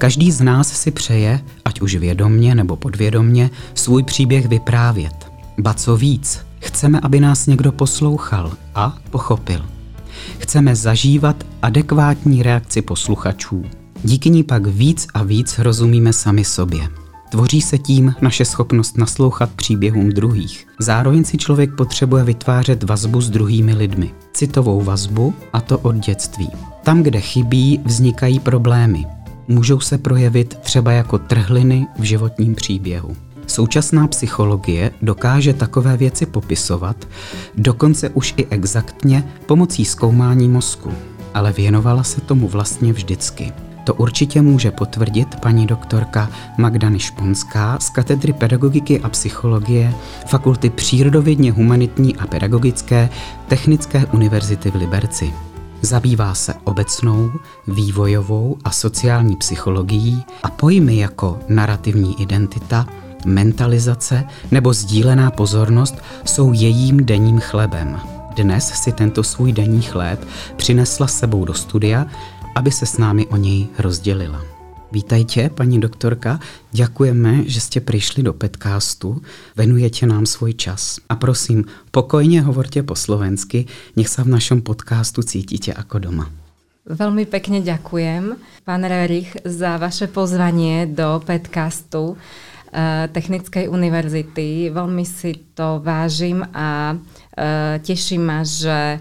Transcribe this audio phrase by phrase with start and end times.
[0.00, 5.32] Každý z nás si přeje, ať už vědomně nebo podvědomně, svůj příběh vyprávět.
[5.58, 9.66] Ba co víc, chceme, aby nás někdo poslouchal a pochopil.
[10.38, 13.64] Chceme zažívat adekvátní reakci posluchačů.
[14.04, 16.88] Díky ní pak víc a víc rozumíme sami sobě.
[17.30, 20.66] Tvoří se tím naše schopnost naslouchat příběhům druhých.
[20.78, 24.10] Zároveň si člověk potřebuje vytvářet vazbu s druhými lidmi.
[24.32, 26.50] Citovou vazbu, a to od dětství.
[26.82, 29.06] Tam, kde chybí, vznikají problémy
[29.50, 33.16] můžou se projevit třeba jako trhliny v životním příběhu.
[33.46, 37.08] Současná psychologie dokáže takové věci popisovat,
[37.54, 40.92] dokonce už i exaktně pomocí zkoumání mozku,
[41.34, 43.52] ale věnovala se tomu vlastně vždycky.
[43.84, 49.94] To určitě může potvrdit paní doktorka Magdany Šponská z katedry pedagogiky a psychologie
[50.26, 53.08] Fakulty přírodovědně humanitní a pedagogické
[53.48, 55.49] Technické univerzity v Liberci.
[55.82, 57.32] Zabývá se obecnou,
[57.66, 62.86] vývojovou a sociální psychologií a pojmy jako narrativní identita,
[63.26, 65.94] mentalizace nebo sdílená pozornost
[66.24, 68.00] jsou jejím denním chlebem.
[68.36, 72.06] Dnes si tento svůj denní chléb přinesla sebou do studia,
[72.54, 74.59] aby se s námi o něj rozdělila.
[74.92, 76.40] Vítajte, paní doktorka.
[76.72, 79.22] Děkujeme, že jste přišli do podcastu.
[79.56, 80.98] Venujete nám svůj čas.
[81.08, 83.66] A prosím, pokojně hovorte po slovensky,
[83.96, 86.30] nech se v našem podcastu cítíte jako doma.
[86.90, 88.34] Veľmi pekne ďakujem,
[88.66, 92.18] pán Rerich, za vaše pozvanie do podcastu
[92.74, 94.74] eh, Technickej univerzity.
[94.74, 99.00] Veľmi si to vážim a eh, teším ma, že eh,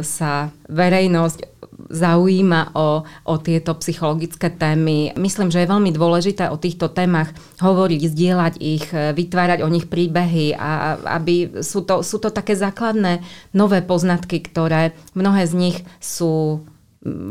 [0.00, 1.59] sa verejnosť
[1.90, 5.12] zaujíma o, o tieto psychologické témy.
[5.18, 9.90] Myslím, že je veľmi dôležité o týchto témach hovoriť, zdieľať ich, e, vytvárať o nich
[9.90, 15.78] príbehy a aby sú to, sú to také základné nové poznatky, ktoré mnohé z nich
[15.98, 16.62] sú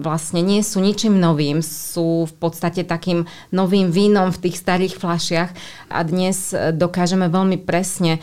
[0.02, 5.54] vlastne nie sú ničím novým, sú v podstate takým novým vínom v tých starých flašiach
[5.94, 8.22] a dnes e, dokážeme veľmi presne e,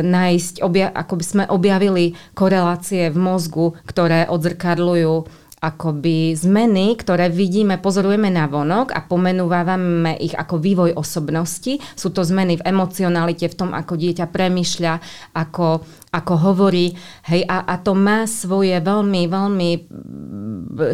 [0.00, 5.28] nájsť, obja- ako by sme objavili korelácie v mozgu, ktoré odzrkadľujú
[5.60, 11.76] akoby zmeny, ktoré vidíme, pozorujeme na vonok a pomenúvame ich ako vývoj osobnosti.
[11.92, 14.94] Sú to zmeny v emocionalite, v tom, ako dieťa premyšľa,
[15.36, 15.84] ako,
[16.16, 16.96] ako hovorí.
[17.28, 19.70] Hej, a, a to má svoje veľmi, veľmi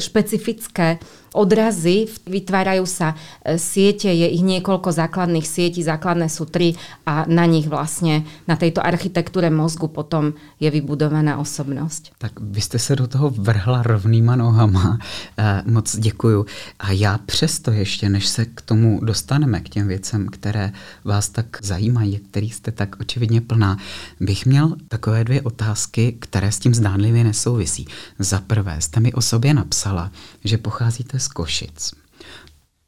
[0.02, 0.98] špecifické
[1.36, 3.12] odrazy, vytvárajú sa
[3.44, 6.74] e, siete, je ich niekoľko základných sietí, základné sú tri
[7.04, 12.16] a na nich vlastne, na tejto architektúre mozgu potom je vybudovaná osobnosť.
[12.18, 14.98] Tak vy jste se do toho vrhla rovnýma nohama.
[15.38, 16.46] E, moc děkuju.
[16.78, 20.72] A já přesto ještě, než se k tomu dostaneme, k těm věcem, které
[21.04, 23.76] vás tak zajímají, který jste tak očividně plná,
[24.20, 27.86] bych měl takové dvě otázky, které s tím zdánlivě nesouvisí.
[28.18, 30.10] Za prvé, jste mi o sobě napsala,
[30.44, 31.94] že pocházíte z Košic.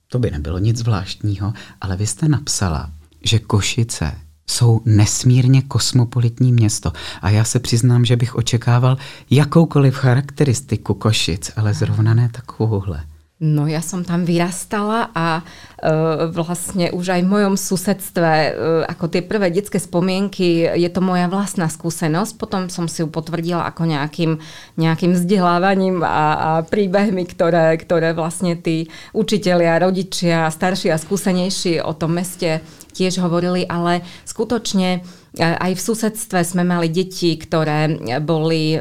[0.09, 2.91] To by nebylo nic zvláštního, ale vy jste napsala,
[3.25, 4.13] že Košice
[4.47, 6.93] jsou nesmírně kosmopolitní město.
[7.23, 8.97] A já se přiznám, že bych očekával
[9.31, 13.05] jakoukoliv charakteristiku Košic, ale zrovna ne takovouhle.
[13.39, 15.47] No ja som tam vyrastala a
[15.79, 15.87] e,
[16.35, 18.51] vlastne už aj v mojom susedstve, e,
[18.91, 22.35] ako tie prvé detské spomienky, je to moja vlastná skúsenosť.
[22.35, 24.43] Potom som si ju potvrdila ako nejakým,
[24.75, 31.95] nejakým vzdelávaním a, a príbehmi, ktoré, ktoré vlastne tí učitelia, rodičia, starší a skúsenejší o
[31.95, 32.59] tom meste
[32.91, 35.07] tiež hovorili, ale skutočne
[35.39, 38.81] aj v susedstve sme mali deti, ktoré boli, e,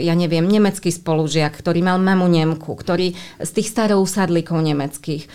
[0.00, 5.28] ja neviem, nemecký spolužiak, ktorý mal mamu Nemku, ktorý z tých starousadlíkov nemeckých, e,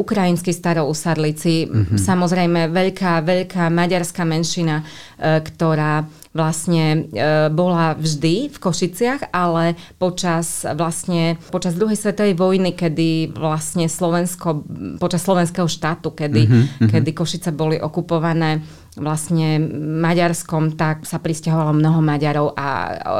[0.00, 1.98] ukrajinskí starousadlíci, mm-hmm.
[2.00, 4.82] samozrejme veľká, veľká maďarská menšina,
[5.20, 7.08] e, ktorá vlastne
[7.56, 14.60] bola vždy v Košiciach, ale počas vlastne počas druhej svetovej vojny, kedy vlastne Slovensko,
[15.00, 16.88] počas slovenského štátu, kedy, mm-hmm.
[16.92, 18.60] kedy Košice boli okupované
[18.96, 19.60] vlastne
[20.00, 22.68] Maďarskom, tak sa pristahovalo mnoho Maďarov a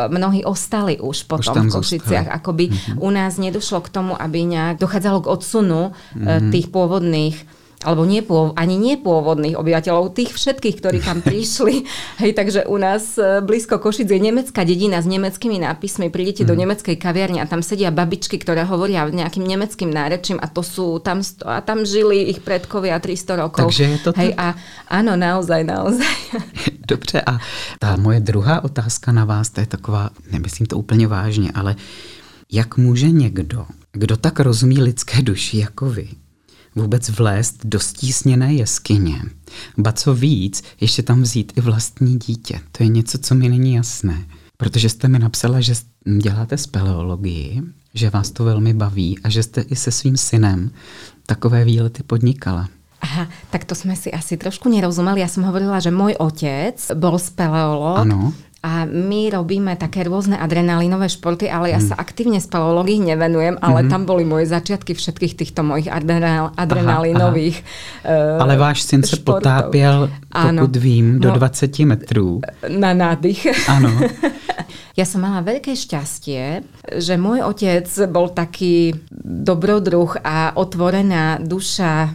[0.09, 2.33] mnohí ostali už potom už v Košiciach.
[2.33, 3.05] Akoby mm-hmm.
[3.05, 6.49] u nás nedošlo k tomu, aby nejak dochádzalo k odsunu mm-hmm.
[6.49, 7.37] tých pôvodných
[7.85, 8.25] alebo nie,
[8.57, 11.85] ani nie pôvodných obyvateľov, tých všetkých, ktorí tam prišli.
[12.23, 16.09] Hej, takže u nás e, blízko Košic je nemecká dedina s nemeckými nápismi.
[16.09, 16.49] Prídete mm.
[16.49, 16.61] do mhm.
[16.65, 21.21] nemeckej kaviarne a tam sedia babičky, ktoré hovoria nejakým nemeckým nárečím a to sú tam,
[21.45, 23.69] a tam žili ich predkovia 300 rokov.
[23.69, 24.57] Takže je to Hej, a
[24.89, 26.15] áno, naozaj, naozaj.
[26.91, 27.39] Dobře, a
[27.79, 31.77] ta moje druhá otázka na vás, to je taková, nemyslím to úplně vážně, ale
[32.53, 36.09] jak může někdo, kdo tak rozumí lidské duši jako vy,
[36.77, 39.23] vůbec vlézt do stísněné jeskyně.
[39.79, 42.61] Ba co víc, ještě tam vzít i vlastní dítě.
[42.73, 44.25] To je něco, co mi není jasné.
[44.57, 45.75] Protože jste mi napsala, že
[46.23, 47.63] děláte speleologii,
[47.95, 50.71] že vás to velmi baví a že jste i se svým synem
[51.27, 52.69] takové výlety podnikala.
[53.01, 55.21] Aha, tak to sme si asi trošku nerozumeli.
[55.21, 58.09] Ja som hovorila, že môj otec bol speleolog.
[58.09, 58.33] Ano.
[58.67, 61.87] A my robíme také rôzne adrenalinové športy, ale ja mm.
[61.87, 63.93] sa aktívne speleológii nevenujem, ale mm-hmm.
[63.95, 68.35] tam boli moje začiatky všetkých týchto mojich adrenal, adrenalinových aha, aha.
[68.35, 70.69] Uh, Ale váš syn se potápěl, pokud ano.
[70.75, 72.41] vím, do no, 20 metrů.
[72.69, 73.47] Na nádych.
[73.69, 73.91] Ano.
[74.97, 76.65] Ja som mala veľké šťastie,
[76.97, 82.11] že môj otec bol taký dobrodruh a otvorená duša e,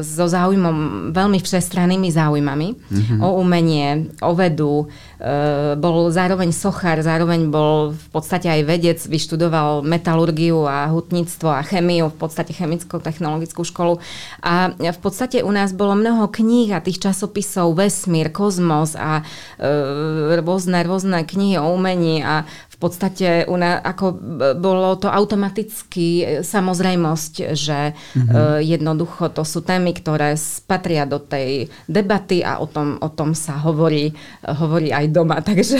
[0.00, 3.18] so záujmom, veľmi všestrannými záujmami mm-hmm.
[3.20, 4.88] o umenie, o vedu.
[5.22, 11.62] E, bol zároveň sochár, zároveň bol v podstate aj vedec, vyštudoval metalurgiu a hutníctvo a
[11.62, 14.02] chemiu, v podstate chemicko-technologickú školu.
[14.42, 19.22] A v podstate u nás bolo mnoho kníh a tých časopisov Vesmír, Kozmos a
[19.62, 22.42] e, rôzne, rôzne knihy o umení a
[22.82, 24.18] podstate una, ako
[24.58, 28.58] bolo to automaticky e, samozrejmosť, že mm-hmm.
[28.66, 30.34] jednoducho to sú témy, ktoré
[30.66, 34.10] patria do tej debaty a o tom, o tom sa hovorí,
[34.42, 35.38] hovorí aj doma.
[35.52, 35.78] Takže,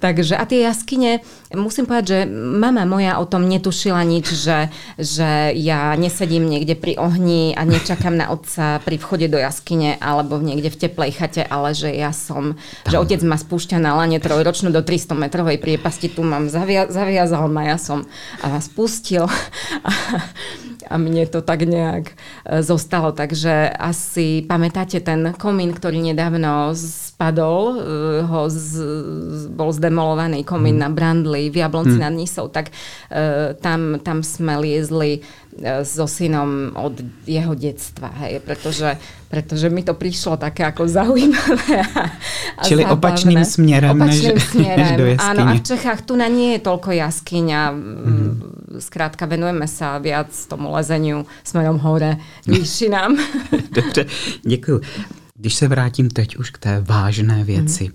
[0.00, 1.20] takže a tie jaskyne,
[1.52, 6.96] musím povedať, že mama moja o tom netušila nič, že, že ja nesedím niekde pri
[6.96, 11.76] ohni a nečakám na otca pri vchode do jaskyne alebo niekde v teplej chate, ale
[11.76, 12.56] že ja som,
[12.88, 17.50] že otec ma spúšťa na lane trojročnú do 300 metrovej priepasti, tu mám zavia- zaviazal
[17.50, 18.06] ma, ja som
[18.40, 19.26] a vás pustil
[19.88, 19.92] a,
[20.88, 22.14] a mne to tak nejak e,
[22.64, 23.12] zostalo.
[23.12, 27.76] Takže asi pamätáte ten komín, ktorý nedávno spadol, e,
[28.24, 28.80] ho z,
[29.52, 30.84] bol zdemolovaný komín hmm.
[30.86, 32.04] na Brandli v Jablonci hmm.
[32.06, 35.24] nad Nisou, tak uh, tam, tam sme liezli
[35.82, 38.96] so synom od jeho detstva, hej, pretože,
[39.28, 41.82] pretože mi to prišlo také ako zaujímavé
[42.56, 42.98] a, Čili zábavné.
[42.98, 44.78] opačným směrem, opačným než, směrem.
[44.78, 45.04] než do.
[45.18, 47.60] Áno, a v Čechách tu na nie je toľko jaskyňa.
[47.70, 48.32] Mm.
[48.78, 52.16] Skrátka venujeme sa viac tomu lezeniu smerom hore,
[52.46, 53.18] výšinám.
[53.76, 54.06] Dobře,
[54.46, 54.80] děkuji.
[55.34, 57.94] Když se vrátím teď už k té vážné věci, mm.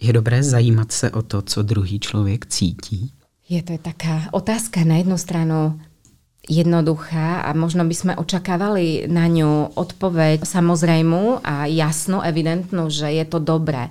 [0.00, 3.12] je dobré zajímat se o to, co druhý člověk cítí?
[3.48, 5.80] Je to taká otázka na jednu stranu
[6.48, 13.24] jednoduchá a možno by sme očakávali na ňu odpoveď samozrejmú a jasnú, evidentnú, že je
[13.24, 13.88] to dobré.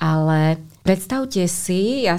[0.00, 2.16] Ale predstavte si, ja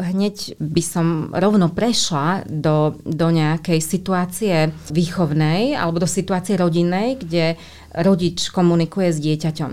[0.00, 1.06] hneď by som
[1.36, 7.60] rovno prešla do, do nejakej situácie výchovnej alebo do situácie rodinnej, kde
[7.92, 9.72] rodič komunikuje s dieťaťom.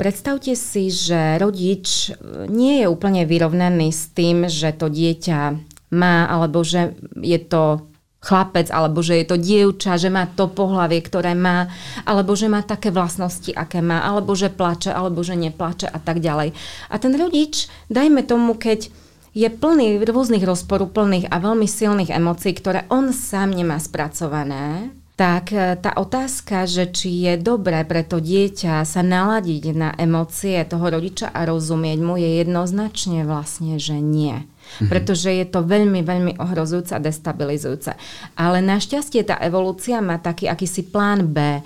[0.00, 2.16] Predstavte si, že rodič
[2.48, 5.60] nie je úplne vyrovnaný s tým, že to dieťa
[5.92, 7.89] má, alebo že je to
[8.20, 11.72] chlapec, alebo že je to dievča, že má to pohlavie, ktoré má,
[12.04, 16.20] alebo že má také vlastnosti, aké má, alebo že plače, alebo že neplače a tak
[16.20, 16.52] ďalej.
[16.92, 18.92] A ten rodič, dajme tomu, keď
[19.32, 25.76] je plný rôznych rozporuplných a veľmi silných emócií, ktoré on sám nemá spracované, tak e,
[25.76, 31.28] tá otázka, že či je dobré pre to dieťa sa naladiť na emócie toho rodiča
[31.28, 34.48] a rozumieť mu, je jednoznačne vlastne, že nie.
[34.70, 34.88] Mm-hmm.
[34.88, 37.92] Pretože je to veľmi, veľmi ohrozujúce a destabilizujúce.
[38.38, 41.58] Ale našťastie tá evolúcia má taký akýsi plán B.
[41.58, 41.60] E,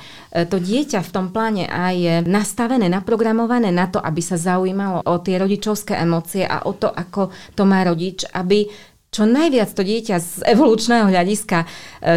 [0.49, 5.15] to dieťa v tom pláne A je nastavené, naprogramované na to, aby sa zaujímalo o
[5.21, 8.67] tie rodičovské emócie a o to, ako to má rodič, aby
[9.15, 11.67] čo najviac to dieťa z evolučného hľadiska e,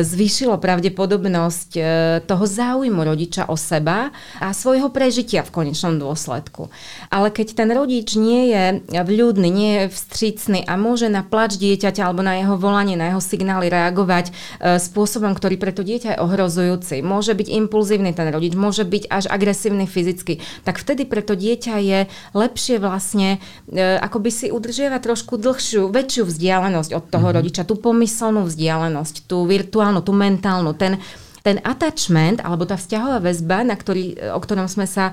[0.02, 1.82] zvýšilo pravdepodobnosť e,
[2.26, 4.10] toho záujmu rodiča o seba
[4.42, 6.74] a svojho prežitia v konečnom dôsledku.
[7.14, 12.02] Ale keď ten rodič nie je vľudný, nie je vstřícný a môže na plač dieťaťa
[12.02, 16.22] alebo na jeho volanie, na jeho signály reagovať e, spôsobom, ktorý pre to dieťa je
[16.26, 21.38] ohrozujúci, môže byť impulzívny ten rodič, môže byť až agresívny fyzicky, tak vtedy pre to
[21.38, 22.00] dieťa je
[22.34, 23.38] lepšie vlastne
[23.78, 27.38] akoby si udržiavať trošku dlhšiu, väčšiu vzdialenosť vzdialenosť od toho mm-hmm.
[27.38, 30.96] rodiča, tú pomyselnú vzdialenosť, tú virtuálnu, tú mentálnu, ten,
[31.44, 35.12] ten attachment alebo tá vzťahová väzba, na ktorý, o ktorom sme sa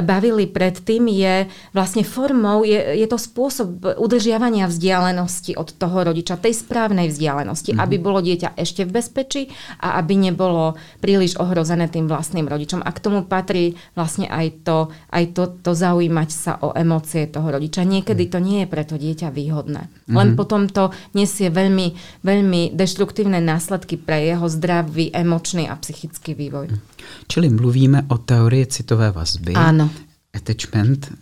[0.00, 6.56] bavili predtým, je vlastne formou, je, je to spôsob udržiavania vzdialenosti od toho rodiča, tej
[6.56, 7.84] správnej vzdialenosti, mm-hmm.
[7.84, 9.42] aby bolo dieťa ešte v bezpečí
[9.84, 12.80] a aby nebolo príliš ohrozené tým vlastným rodičom.
[12.80, 17.52] A k tomu patrí vlastne aj to, aj to, to zaujímať sa o emócie toho
[17.52, 17.84] rodiča.
[17.84, 19.92] Niekedy to nie je pre to dieťa výhodné.
[19.92, 20.16] Mm-hmm.
[20.16, 21.92] Len potom to nesie veľmi,
[22.24, 26.91] veľmi deštruktívne následky pre jeho zdravý, emočný a psychický vývoj.
[27.28, 29.54] Čili mluvíme o teorii citové vazby.
[29.54, 29.90] Ano.
[30.34, 31.12] Attachment,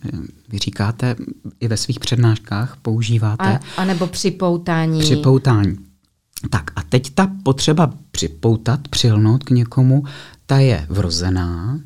[0.49, 1.15] vy říkáte,
[1.59, 3.59] i ve svých přednáškách používáte.
[3.77, 4.99] A, nebo připoutání.
[4.99, 5.77] Připoutání.
[6.49, 10.03] Tak a teď ta potřeba připoutat, přilnout k někomu,
[10.45, 11.79] ta je vrozená.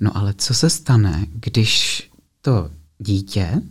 [0.00, 2.02] No ale co se stane, když
[2.40, 3.62] to dítě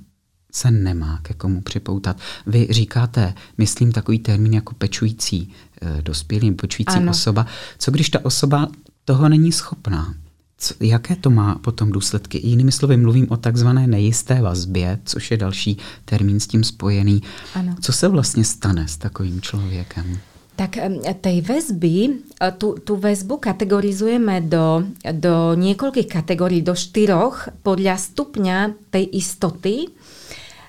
[0.52, 2.18] se nemá ke komu připoutat.
[2.48, 7.12] Vy říkáte, myslím, takový termín jako pečující e, dospělý, pečující ano.
[7.12, 7.46] osoba.
[7.78, 8.68] Co když ta osoba
[9.06, 10.14] toho není schopná?
[10.58, 12.48] Co, jaké to má potom důsledky?
[12.48, 17.22] Jinými slovy, mluvím o takzvané nejisté vazbě, což je další termín s tím spojený.
[17.56, 17.76] Ano.
[17.82, 20.20] Co se vlastně stane s takovým člověkem?
[20.56, 20.80] Tak
[21.20, 21.96] tej väzby,
[22.40, 29.92] e, tú, tú väzbu kategorizujeme do, do niekoľkých kategórií, do štyroch podľa stupňa tej istoty,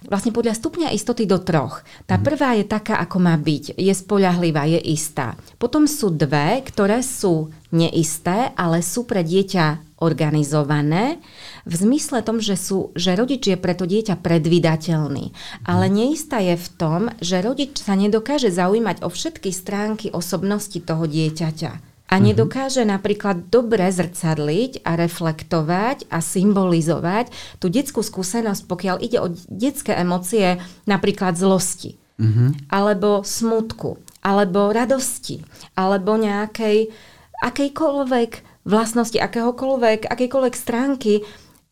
[0.06, 1.82] vlastne podľa stupňa istoty do troch.
[2.06, 2.24] Tá mhm.
[2.24, 3.78] prvá je taká, ako má byť.
[3.78, 5.34] Je spoľahlivá, je istá.
[5.58, 11.18] Potom sú dve, ktoré sú neisté, ale sú pre dieťa organizované
[11.64, 15.32] v zmysle tom, že, sú, že rodič je pre to dieťa predvydateľný.
[15.64, 15.94] Ale mhm.
[15.94, 21.95] neistá je v tom, že rodič sa nedokáže zaujímať o všetky stránky osobnosti toho dieťaťa
[22.06, 22.22] a mhm.
[22.32, 29.98] nedokáže napríklad dobre zrcadliť a reflektovať a symbolizovať tú detskú skúsenosť, pokiaľ ide o detské
[29.98, 32.54] emócie, napríklad zlosti, uh-huh.
[32.70, 35.42] alebo smutku, alebo radosti,
[35.74, 36.94] alebo nejakej
[37.42, 38.30] akejkoľvek
[38.66, 41.22] vlastnosti, akéhokoľvek, akejkoľvek stránky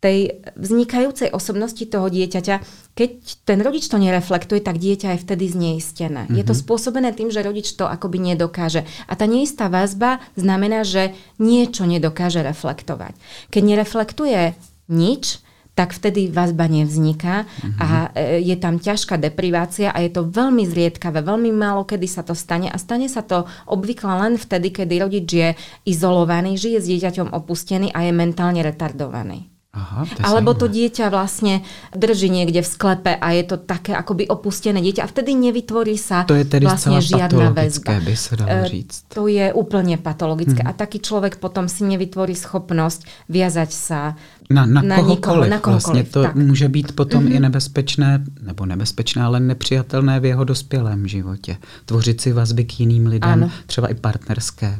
[0.05, 2.61] tej vznikajúcej osobnosti toho dieťaťa,
[2.93, 3.11] keď
[3.49, 6.29] ten rodič to nereflektuje, tak dieťa je vtedy zneistené.
[6.29, 6.37] Mm-hmm.
[6.37, 6.61] Je to mhm.
[6.61, 8.85] spôsobené tým, že rodič to akoby nedokáže.
[9.09, 13.17] A tá neistá väzba znamená, že niečo nedokáže reflektovať.
[13.49, 14.53] Keď nereflektuje
[14.93, 15.41] nič,
[15.75, 17.83] tak vtedy väzba nevzniká mm-hmm.
[17.83, 22.23] a e, je tam ťažká deprivácia a je to veľmi zriedkavé, veľmi málo kedy sa
[22.23, 25.49] to stane a stane sa to obvykle len vtedy, kedy rodič je
[25.83, 29.54] izolovaný, žije s dieťaťom opustený a je mentálne retardovaný.
[29.75, 34.31] Aha, to Alebo to dieťa vlastne drží niekde v sklepe a je to také akoby
[34.31, 37.99] opustené dieťa a vtedy nevytvorí sa to je tedy vlastne žiadna väzba.
[37.99, 39.11] by sa dalo e, říct.
[39.11, 40.71] To je úplne patologické hmm.
[40.71, 44.15] a taký človek potom si nevytvorí schopnosť viazať sa
[44.51, 45.83] na, na, na nikoho, na kohokoliv.
[45.83, 46.35] Vlastně to tak.
[46.35, 47.37] může být potom mm-hmm.
[47.37, 51.57] i nebezpečné, nebo nebezpečné, ale nepřijatelné v jeho dospělém životě.
[51.85, 53.51] Tvořit si vazby k jiným lidem, ano.
[53.67, 54.79] třeba i partnerské.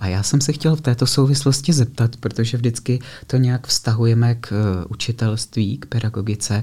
[0.00, 4.52] A já jsem se chtěl v této souvislosti zeptat, protože vždycky to nějak vztahujeme k
[4.52, 6.62] eh, učitelství, k pedagogice.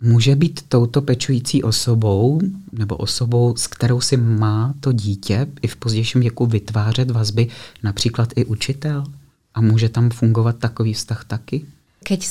[0.00, 2.40] Může být touto pečující osobou
[2.72, 7.48] nebo osobou, s kterou si má to dítě i v pozdějším věku vytvářet vazby
[7.82, 9.04] například i učitel?
[9.54, 11.64] A může tam fungovat takový vztah taky?
[12.02, 12.26] Keď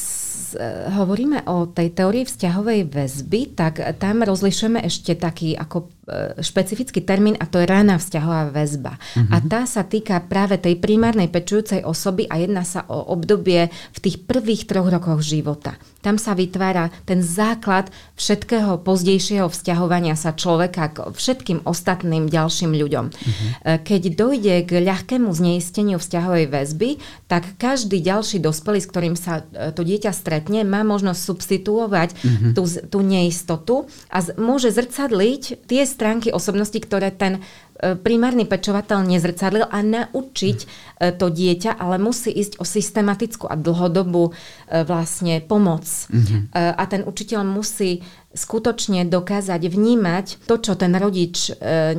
[0.93, 7.39] hovoríme o tej teórii vzťahovej väzby, tak tam rozlišujeme ešte taký ako E, špecifický termín
[7.39, 8.99] a to je rána vzťahová väzba.
[8.99, 9.23] Uh-huh.
[9.31, 13.99] A tá sa týka práve tej primárnej pečujúcej osoby a jedná sa o obdobie v
[14.03, 15.79] tých prvých troch rokoch života.
[16.03, 17.87] Tam sa vytvára ten základ
[18.19, 23.05] všetkého pozdejšieho vzťahovania sa človeka k všetkým ostatným ďalším ľuďom.
[23.07, 23.79] Uh-huh.
[23.79, 26.99] Keď dojde k ľahkému zneisteniu vzťahovej väzby,
[27.31, 32.51] tak každý ďalší dospelý, s ktorým sa e, to dieťa stretne, má možnosť substituovať uh-huh.
[32.55, 37.43] tú, tú neistotu a z, môže zrcadliť tie stránky osobnosti, ktoré ten
[37.75, 40.67] e, primárny pečovateľ nezrcadlil a naučiť e,
[41.11, 45.83] to dieťa, ale musí ísť o systematickú a dlhodobú e, vlastne pomoc.
[45.83, 46.55] Mm-hmm.
[46.55, 47.99] A ten učiteľ musí
[48.33, 51.93] skutočne dokázať vnímať to, čo ten rodič e,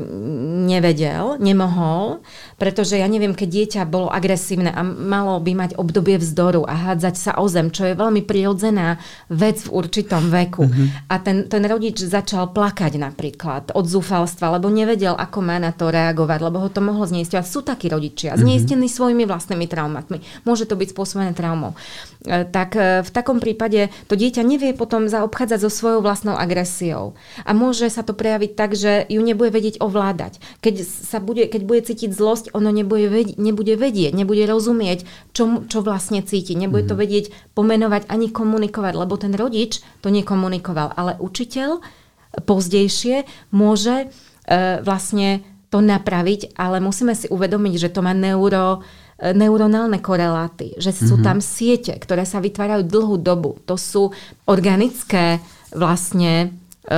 [0.66, 2.26] nevedel, nemohol,
[2.58, 7.14] pretože ja neviem, keď dieťa bolo agresívne a malo by mať obdobie vzdoru a hádzať
[7.14, 8.98] sa o zem, čo je veľmi prirodzená
[9.30, 10.66] vec v určitom veku.
[10.66, 11.06] Mm-hmm.
[11.06, 15.94] A ten, ten rodič začal plakať napríklad od zúfalstva, lebo nevedel, ako má na to
[15.94, 17.46] reagovať, lebo ho to mohlo zneistovať.
[17.46, 18.42] Sú takí rodičia, mm-hmm.
[18.42, 20.18] zneistení svojimi vlastnými traumatmi.
[20.42, 21.78] Môže to byť spôsobené traumou.
[22.26, 26.40] E, tak e, v takom prípade to dieťa nevie potom zaobchádzať so svojou vlastnou vlastnou
[26.40, 27.12] agresiou.
[27.44, 30.40] A môže sa to prejaviť tak, že ju nebude vedieť ovládať.
[30.64, 35.04] Keď, sa bude, keď bude cítiť zlosť, ono nebude vedieť, nebude, vedieť, nebude rozumieť,
[35.36, 36.56] čo, čo vlastne cíti.
[36.56, 37.00] Nebude to mhm.
[37.04, 40.96] vedieť pomenovať ani komunikovať, lebo ten rodič to nekomunikoval.
[40.96, 41.84] Ale učiteľ
[42.48, 44.08] pozdejšie môže
[44.48, 48.80] e, vlastne to napraviť, ale musíme si uvedomiť, že to má neuro
[49.14, 51.26] neuronálne koreláty, že sú mm-hmm.
[51.26, 53.62] tam siete, ktoré sa vytvárajú dlhú dobu.
[53.70, 54.10] To sú
[54.50, 55.38] organické
[55.74, 56.54] vlastne
[56.86, 56.96] e,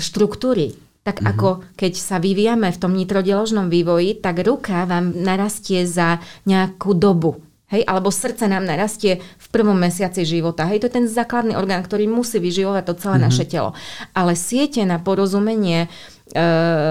[0.00, 0.72] štruktúry.
[1.04, 1.32] Tak mm-hmm.
[1.36, 6.16] ako keď sa vyvíjame v tom nitrodieložnom vývoji, tak ruka vám narastie za
[6.48, 7.43] nejakú dobu.
[7.72, 10.68] Hej, alebo srdce nám narastie v prvom mesiaci života.
[10.68, 13.26] Hej, to je ten základný orgán, ktorý musí vyživovať to celé mm-hmm.
[13.28, 13.70] naše telo.
[14.12, 15.88] Ale siete na porozumenie
[16.24, 16.40] E,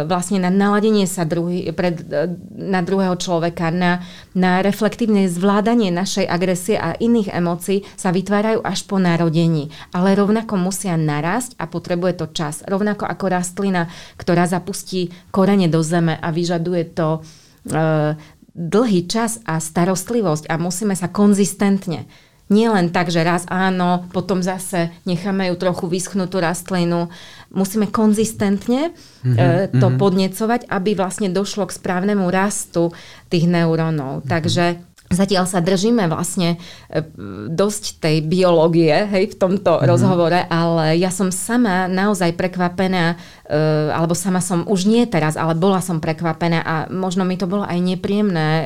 [0.05, 4.05] vlastne na naladenie sa druhý, pred, e, na druhého človeka, na,
[4.37, 9.73] na reflektívne zvládanie našej agresie a iných emócií sa vytvárajú až po narodení.
[9.89, 12.61] Ale rovnako musia narásť a potrebuje to čas.
[12.69, 13.89] Rovnako ako rastlina,
[14.21, 17.25] ktorá zapustí korene do zeme a vyžaduje to
[17.73, 18.13] e,
[18.53, 22.05] dlhý čas a starostlivosť a musíme sa konzistentne
[22.53, 27.09] nie len tak, že raz áno, potom zase necháme ju trochu vyschnutú rastlinu.
[27.49, 28.93] Musíme konzistentne
[29.23, 29.99] mm-hmm, to mm-hmm.
[30.01, 32.93] podnecovať, aby vlastne došlo k správnemu rastu
[33.33, 34.21] tých neurónov.
[34.21, 34.31] Mm-hmm.
[34.31, 34.65] Takže
[35.13, 36.57] Zatiaľ sa držíme vlastne
[36.89, 37.05] e,
[37.53, 39.89] dosť tej biológie hej, v tomto mm-hmm.
[39.89, 43.17] rozhovore, ale ja som sama naozaj prekvapená, e,
[43.91, 47.67] alebo sama som už nie teraz, ale bola som prekvapená a možno mi to bolo
[47.67, 48.65] aj nepríjemné, e,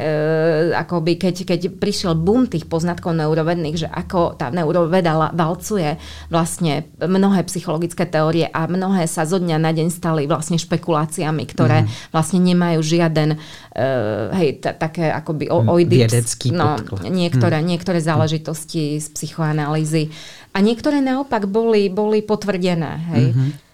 [0.77, 5.97] akoby keď, keď prišiel boom tých poznatkov neurovedných, že ako tá neuroveda valcuje
[6.29, 11.81] vlastne mnohé psychologické teórie a mnohé sa zo dňa na deň stali vlastne špekuláciami, ktoré
[11.81, 12.13] mm-hmm.
[12.13, 13.33] vlastne nemajú žiaden
[14.33, 16.77] hej, t- také akoby oidy vedecký no.
[17.05, 17.67] Niektoré, hmm.
[17.67, 20.09] niektoré záležitosti z psychoanalýzy.
[20.57, 22.93] A niektoré naopak boli, boli potvrdené.
[23.13, 23.25] Hej.
[23.33, 23.66] Mm-hmm.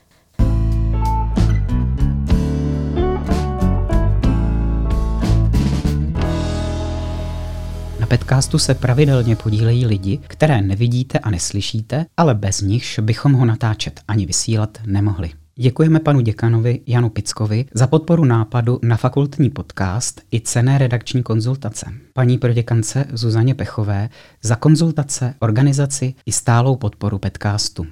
[8.13, 13.45] Na podcastu se pravidelně podílejí lidi, které nevidíte a neslyšíte, ale bez nichž bychom ho
[13.45, 15.31] natáčet ani vysílat nemohli.
[15.55, 21.85] Děkujeme panu děkanovi Janu Pickovi za podporu nápadu na fakultní podcast i cené redakční konzultace.
[22.13, 24.09] Paní proděkance Zuzaně Pechové
[24.43, 27.85] za konzultace, organizaci i stálou podporu podcastu.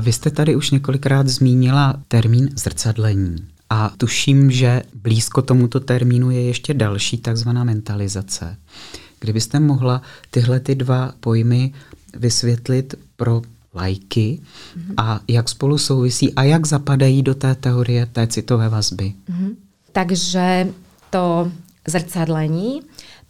[0.00, 3.36] Vy jste tady už několikrát zmínila termín zrcadlení.
[3.70, 8.56] A tuším, že blízko tomuto termínu je ještě další takzvaná mentalizace.
[9.20, 11.72] Kdybyste mohla tyhle ty dva pojmy
[12.16, 13.42] vysvětlit pro
[13.74, 14.94] lajky mm-hmm.
[14.96, 19.14] a jak spolu souvisí a jak zapadají do té teorie té citové vazby.
[19.30, 19.56] Mm-hmm.
[19.92, 20.68] Takže
[21.10, 21.52] to
[21.86, 22.82] zrcadlení,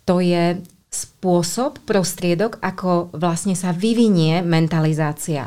[0.05, 0.61] to je
[0.91, 5.47] spôsob, prostriedok, ako vlastne sa vyvinie mentalizácia.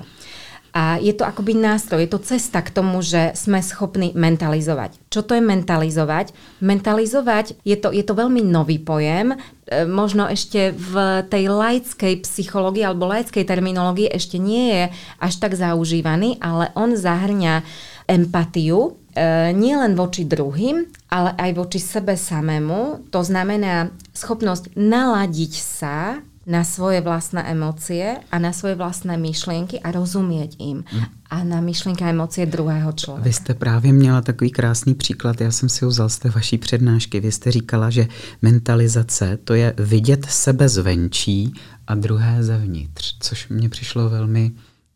[0.74, 4.98] A je to akoby nástroj, je to cesta k tomu, že sme schopní mentalizovať.
[5.14, 6.34] Čo to je mentalizovať?
[6.66, 9.38] Mentalizovať je to, je to veľmi nový pojem,
[9.70, 14.84] e, možno ešte v tej laickej psychológii alebo laickej terminológii ešte nie je
[15.22, 17.62] až tak zaužívaný, ale on zahrňa
[18.10, 23.14] empatiu, e, nie len voči druhým, ale aj voči sebe samému.
[23.14, 29.96] To znamená schopnosť naladiť sa na svoje vlastné emócie a na svoje vlastné myšlienky a
[29.96, 30.84] rozumieť im.
[30.84, 31.04] Mm.
[31.32, 33.24] A na myšlienky a emócie druhého člověka.
[33.24, 36.58] Vy jste právě měla takový krásný příklad, já jsem si ho vzal z té vaší
[36.58, 37.20] přednášky.
[37.20, 38.08] Vy jste říkala, že
[38.42, 41.54] mentalizace to je vidět sebe zvenčí
[41.88, 44.52] a druhé zevnitř, což mně přišlo velmi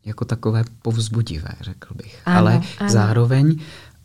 [0.06, 2.22] jako takové povzbudivé, řekl bych.
[2.26, 2.90] Ano, Ale ano.
[2.90, 3.60] zároveň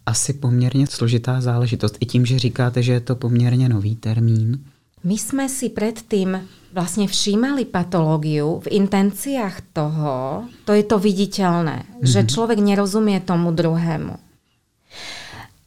[0.07, 1.97] asi poměrně složitá záležitost.
[2.01, 4.65] I tím, že říkáte, že je to poměrně nový termín.
[5.03, 12.07] My jsme si předtím vlastne všímali patológiu v intenciách toho, to je to viditeľné, mm-hmm.
[12.09, 14.17] že človek nerozumie tomu druhému.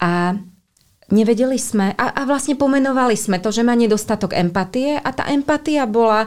[0.02, 0.40] A
[1.14, 5.86] nevedeli sme, a, a vlastne pomenovali sme to, že má nedostatok empatie a tá empatia
[5.86, 6.26] bola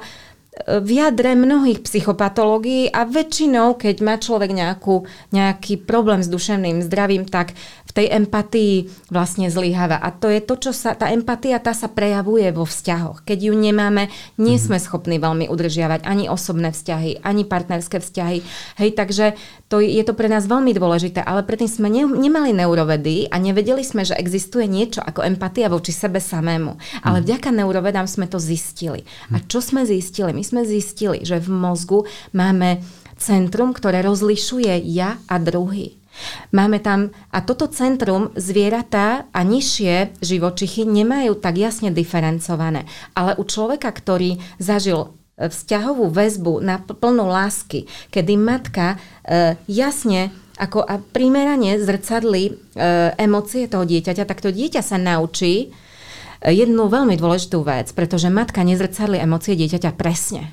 [0.66, 7.28] v jadre mnohých psychopatológií a väčšinou, keď má človek nejakú, nejaký problém s duševným zdravím,
[7.28, 7.54] tak
[7.86, 8.74] v tej empatii
[9.12, 10.00] vlastne zlyháva.
[10.02, 13.22] A to je to, čo sa, tá empatia, tá sa prejavuje vo vzťahoch.
[13.22, 14.62] Keď ju nemáme, nie mhm.
[14.64, 18.38] sme schopní veľmi udržiavať ani osobné vzťahy, ani partnerské vzťahy.
[18.82, 23.28] Hej, takže to je to pre nás veľmi dôležité, ale predtým sme ne, nemali neurovedy
[23.28, 27.04] a nevedeli sme, že existuje niečo ako empatia voči sebe samému.
[27.04, 27.24] Ale mhm.
[27.28, 29.04] vďaka neurovedám sme to zistili.
[29.28, 30.32] A čo sme zistili?
[30.32, 32.80] My sme zistili, že v mozgu máme
[33.20, 35.98] centrum, ktoré rozlišuje ja a druhý.
[36.50, 42.90] Máme tam, a toto centrum zvieratá a nižšie živočichy nemajú tak jasne diferencované.
[43.14, 50.82] Ale u človeka, ktorý zažil vzťahovú väzbu na plnú lásky, kedy matka e, jasne ako
[50.82, 52.52] a primerane zrcadli e,
[53.14, 55.70] emócie toho dieťaťa, tak to dieťa sa naučí
[56.42, 60.50] e, jednu veľmi dôležitú vec, pretože matka nezrcadli emócie dieťaťa presne.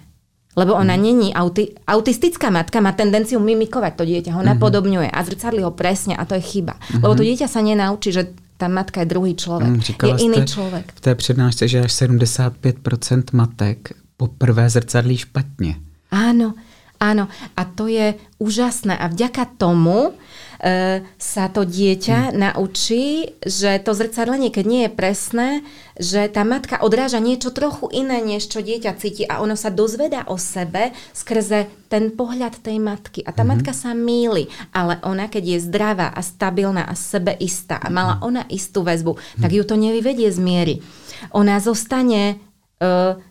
[0.55, 1.01] Lebo ona mm.
[1.01, 4.55] není auti- autistická matka, má tendenciu mimikovať to dieťa, ho mm-hmm.
[4.55, 6.77] napodobňuje a zrcadli ho presne a to je chyba.
[6.77, 7.01] Mm-hmm.
[7.01, 8.23] Lebo to dieťa sa nenaučí, že
[8.55, 9.67] Tá matka je druhý človek.
[9.67, 10.87] Mm, je iný človek.
[10.95, 15.75] v té přednášce, že až 75% matek poprvé zrcadlí špatně.
[16.11, 16.53] Áno,
[16.99, 17.27] áno.
[17.57, 18.97] A to je úžasné.
[18.97, 20.15] A vďaka tomu
[20.65, 22.35] E, sa to dieťa hmm.
[22.39, 25.49] naučí, že to zrcadlenie, keď nie je presné,
[25.99, 30.23] že tá matka odráža niečo trochu iné, než čo dieťa cíti a ono sa dozvedá
[30.31, 33.21] o sebe skrze ten pohľad tej matky.
[33.27, 33.51] A tá hmm.
[33.51, 38.21] matka sa míli, ale ona, keď je zdravá a stabilná a sebeistá a mala mhm.
[38.23, 39.41] ona istú väzbu, hmm.
[39.43, 40.75] tak ju to nevyvedie z miery.
[41.35, 42.39] Ona zostane,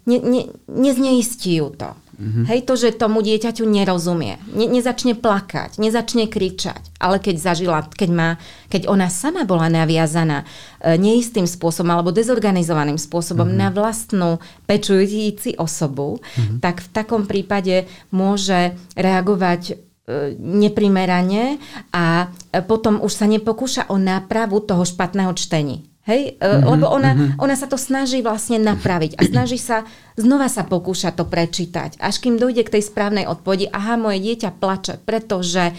[0.06, 1.92] ne, ne, nezneistí ju to.
[2.14, 2.44] Mm-hmm.
[2.46, 8.10] Hej, to, že tomu dieťaťu nerozumie, ne, nezačne plakať, nezačne kričať, ale keď zažila, keď,
[8.14, 8.28] má,
[8.70, 10.46] keď ona sama bola naviazaná
[10.78, 13.62] e, neistým spôsobom alebo dezorganizovaným spôsobom mm-hmm.
[13.66, 14.30] na vlastnú
[14.70, 16.58] pečujúci osobu, mm-hmm.
[16.62, 21.58] tak v takom prípade môže reagovať e, neprimerane
[21.90, 22.30] a
[22.70, 25.93] potom už sa nepokúša o nápravu toho špatného čtení.
[26.04, 27.40] Hej, mm-hmm, lebo ona, mm-hmm.
[27.40, 29.88] ona sa to snaží vlastne napraviť a snaží sa
[30.20, 34.52] znova sa pokúšať to prečítať, až kým dojde k tej správnej odpovedi, aha, moje dieťa
[34.60, 35.72] plače, pretože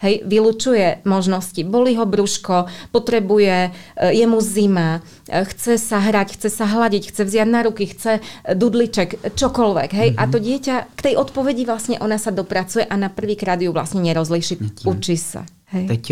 [0.00, 1.60] hej, vylučuje možnosti.
[1.68, 7.48] Boli ho brúško, potrebuje, je mu zima, chce sa hrať, chce sa hľadiť, chce vziať
[7.48, 8.24] na ruky, chce
[8.56, 9.90] dudliček, čokoľvek.
[9.92, 10.08] Hej?
[10.16, 10.24] Mm-hmm.
[10.24, 14.00] A to dieťa k tej odpovedi vlastne ona sa dopracuje a na prvýkrát ju vlastne
[14.00, 14.88] nerozlíši.
[14.88, 15.44] Učí sa.
[15.76, 15.84] Hej.
[15.84, 16.04] Teď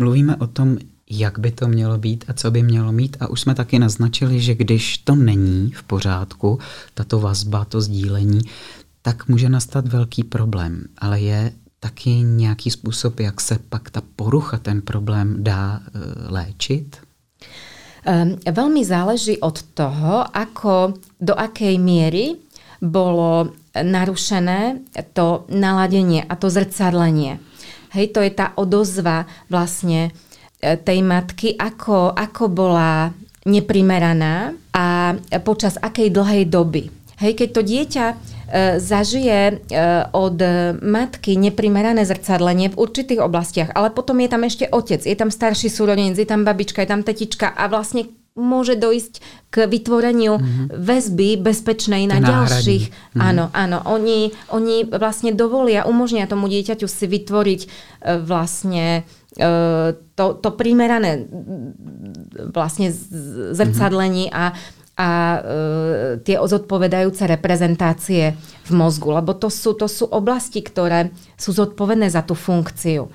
[0.00, 0.80] mluvíme o tom,
[1.10, 3.16] jak by to mělo být a co by mělo mít.
[3.20, 6.58] A už jsme taky naznačili, že když to není v pořádku,
[6.94, 8.40] tato vazba, to sdílení,
[9.02, 10.84] tak může nastat velký problém.
[10.98, 16.96] Ale je taky nějaký způsob, jak se pak ta porucha, ten problém dá e, léčit?
[18.00, 22.40] Um, veľmi záleží od toho, ako, do akej miery
[22.80, 24.80] bolo narušené
[25.12, 27.36] to naladenie a to zrcadlenie.
[27.92, 30.16] Hej, to je tá odozva vlastne
[30.60, 33.10] tej matky, ako, ako bola
[33.48, 36.92] neprimeraná a počas akej dlhej doby.
[37.20, 38.14] Hej, keď to dieťa e,
[38.80, 39.54] zažije e,
[40.16, 40.40] od
[40.80, 45.68] matky neprimerané zrcadlenie v určitých oblastiach, ale potom je tam ešte otec, je tam starší
[45.68, 48.08] súrodenec, je tam babička, je tam tetička a vlastne
[48.40, 49.20] môže dojsť
[49.52, 50.66] k vytvoreniu mm-hmm.
[50.80, 52.84] väzby bezpečnej na ďalších.
[52.88, 53.20] Mm-hmm.
[53.20, 53.84] Áno, áno.
[53.90, 57.60] Oni, oni vlastne dovolia, umožnia tomu dieťaťu si vytvoriť
[58.22, 59.02] vlastne
[60.14, 61.24] to, to primerané
[62.52, 62.92] vlastne
[63.56, 64.52] zrcadlení a,
[65.00, 65.40] a e,
[66.20, 71.08] tie zodpovedajúce reprezentácie v mozgu, lebo to sú, to sú oblasti, ktoré
[71.40, 73.08] sú zodpovedné za tú funkciu.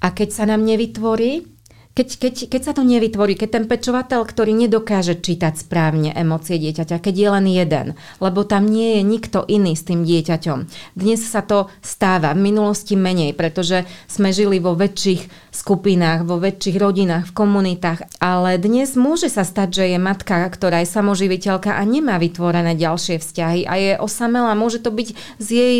[0.00, 1.59] A keď sa nám nevytvorí
[2.00, 6.96] keď, keď, keď sa to nevytvorí, keď ten pečovateľ, ktorý nedokáže čítať správne emócie dieťaťa,
[6.96, 7.86] keď je len jeden,
[8.24, 10.64] lebo tam nie je nikto iný s tým dieťaťom.
[10.96, 16.80] Dnes sa to stáva, v minulosti menej, pretože sme žili vo väčších skupinách, vo väčších
[16.80, 21.82] rodinách, v komunitách, ale dnes môže sa stať, že je matka, ktorá je samoživiteľka a
[21.84, 25.76] nemá vytvorené ďalšie vzťahy a je osamelá, môže to byť z jej,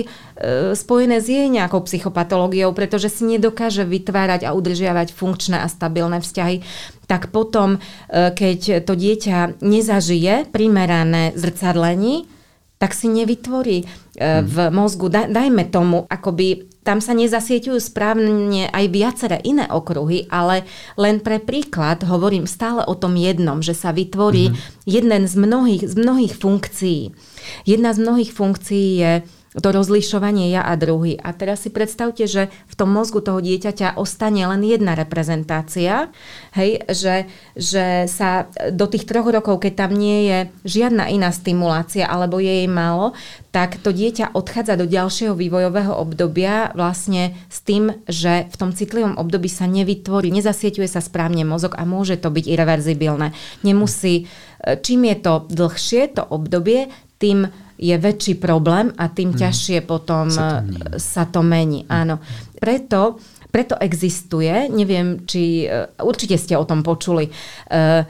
[0.73, 6.65] spojené s jej nejakou psychopatológiou, pretože si nedokáže vytvárať a udržiavať funkčné a stabilné vzťahy,
[7.05, 12.25] tak potom, e, keď to dieťa nezažije primerané zrcadlení,
[12.81, 14.47] tak si nevytvorí e, hmm.
[14.49, 20.65] v mozgu, dajme tomu, akoby tam sa nezasieťujú správne aj viaceré iné okruhy, ale
[20.97, 24.89] len pre príklad hovorím stále o tom jednom, že sa vytvorí mm-hmm.
[24.89, 27.13] jeden z mnohých, z mnohých funkcií.
[27.69, 29.13] Jedna z mnohých funkcií je
[29.59, 31.19] to rozlišovanie ja a druhý.
[31.19, 36.07] A teraz si predstavte, že v tom mozgu toho dieťaťa ostane len jedna reprezentácia,
[36.55, 37.27] hej, že,
[37.59, 42.63] že sa do tých troch rokov, keď tam nie je žiadna iná stimulácia alebo je
[42.63, 43.11] jej málo,
[43.51, 49.19] tak to dieťa odchádza do ďalšieho vývojového obdobia vlastne s tým, že v tom citlivom
[49.19, 53.35] období sa nevytvorí, nezasieťuje sa správne mozog a môže to byť irreverzibilné.
[53.67, 54.31] Nemusí,
[54.63, 56.87] čím je to dlhšie, to obdobie,
[57.21, 57.45] tým
[57.81, 59.39] je väčší problém a tým mm.
[59.41, 60.81] ťažšie potom sa to mení.
[60.97, 62.17] Sa to mení áno.
[62.57, 68.05] Preto, preto existuje, neviem, či e, určite ste o tom počuli, uh,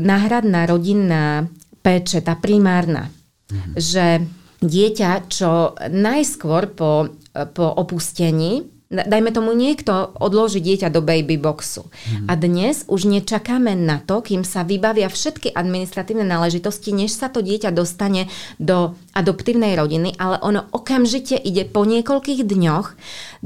[0.00, 1.44] náhradná rodinná
[1.84, 3.12] péče, tá primárna,
[3.52, 3.76] mm.
[3.76, 4.24] že
[4.60, 7.12] dieťa, čo najskôr po,
[7.52, 11.86] po opustení dajme tomu niekto odloží dieťa do baby boxu.
[11.86, 12.26] Mm.
[12.26, 17.38] A dnes už nečakáme na to, kým sa vybavia všetky administratívne náležitosti, než sa to
[17.38, 18.26] dieťa dostane
[18.58, 22.86] do adoptívnej rodiny, ale ono okamžite ide po niekoľkých dňoch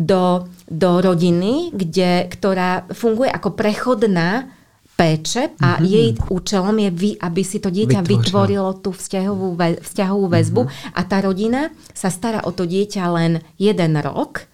[0.01, 4.49] do, do rodiny, kde, ktorá funguje ako prechodná
[4.97, 5.85] péče a mm-hmm.
[5.85, 8.23] jej účelom je, vy, aby si to dieťa Vytvoril.
[8.25, 10.97] vytvorilo tú vzťahovú, vzťahovú väzbu mm-hmm.
[10.97, 14.54] a tá rodina sa stará o to dieťa len jeden rok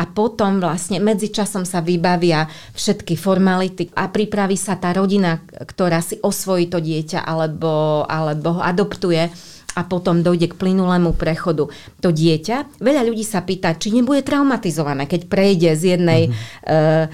[0.00, 6.16] A potom vlastne medzičasom sa vybavia všetky formality a pripraví sa tá rodina, ktorá si
[6.20, 9.28] osvojí to dieťa alebo, alebo ho adoptuje
[9.76, 11.70] a potom dojde k plynulému prechodu.
[12.02, 16.64] To dieťa, veľa ľudí sa pýta, či nebude traumatizované, keď prejde z jednej mm-hmm.
[16.66, 17.04] uh,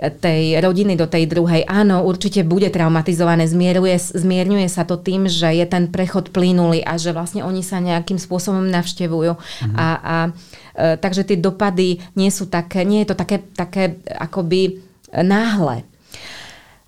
[0.00, 1.68] tej rodiny do tej druhej.
[1.68, 3.44] Áno, určite bude traumatizované.
[3.44, 7.84] Zmieruje, zmierňuje sa to tým, že je ten prechod plynulý a že vlastne oni sa
[7.84, 9.36] nejakým spôsobom navštevujú.
[9.36, 9.76] Mhm.
[9.76, 10.16] A, a
[10.72, 14.80] e, takže tie dopady nie sú také, nie je to také, také akoby
[15.12, 15.84] náhle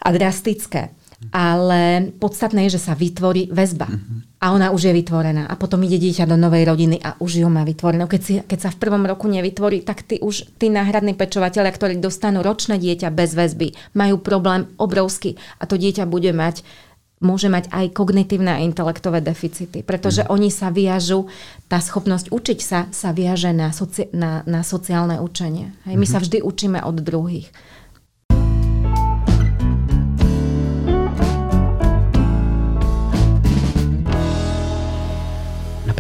[0.03, 0.91] a drastické.
[1.31, 3.87] Ale podstatné je, že sa vytvorí väzba.
[3.87, 7.47] Mhm a ona už je vytvorená a potom ide dieťa do novej rodiny a už
[7.47, 8.11] ju má vytvorenú.
[8.11, 11.95] Keď, si, keď sa v prvom roku nevytvorí, tak tí už tí náhradní pečovateľia, ktorí
[12.03, 16.67] dostanú ročné dieťa bez väzby, majú problém obrovský a to dieťa bude mať
[17.23, 20.29] môže mať aj kognitívne a intelektové deficity, pretože mm.
[20.35, 21.31] oni sa viažu,
[21.71, 25.71] tá schopnosť učiť sa sa viaže na, soci, na, na sociálne učenie.
[25.87, 26.11] Hej, my mm-hmm.
[26.11, 27.47] sa vždy učíme od druhých.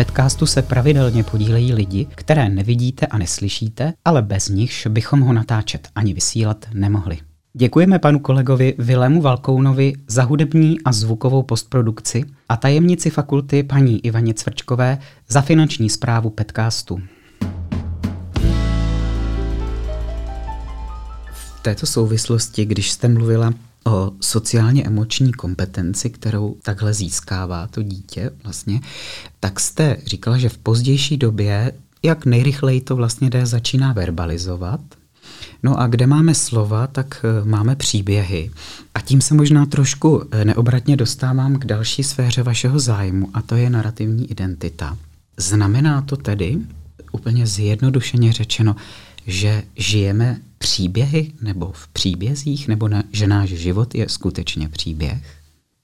[0.02, 5.32] Na podcastu se pravidelně podílejí lidi, které nevidíte a neslyšíte, ale bez nichž bychom ho
[5.32, 7.18] natáčet ani vysílat nemohli.
[7.52, 14.34] Děkujeme panu kolegovi Vilému Valkounovi za hudební a zvukovou postprodukci a tajemnici fakulty paní Ivaně
[14.34, 17.00] Cvrčkové za finanční zprávu podcastu.
[21.32, 23.52] V této souvislosti, když jste mluvila
[23.84, 28.80] o sociálně emoční kompetenci, kterou takhle získává to dítě vlastně,
[29.40, 34.80] tak jste říkala, že v pozdější době, jak nejrychleji to vlastně jde, začíná verbalizovat.
[35.62, 38.50] No a kde máme slova, tak eh, máme příběhy.
[38.94, 43.56] A tím se možná trošku eh, neobratně dostávám k další sféře vašeho zájmu, a to
[43.56, 44.98] je narrativní identita.
[45.36, 46.58] Znamená to tedy,
[47.12, 48.76] úplně zjednodušeně řečeno,
[49.26, 55.18] že žijeme příběhy nebo v příbězích, nebo na, že náš život je skutečně příběh?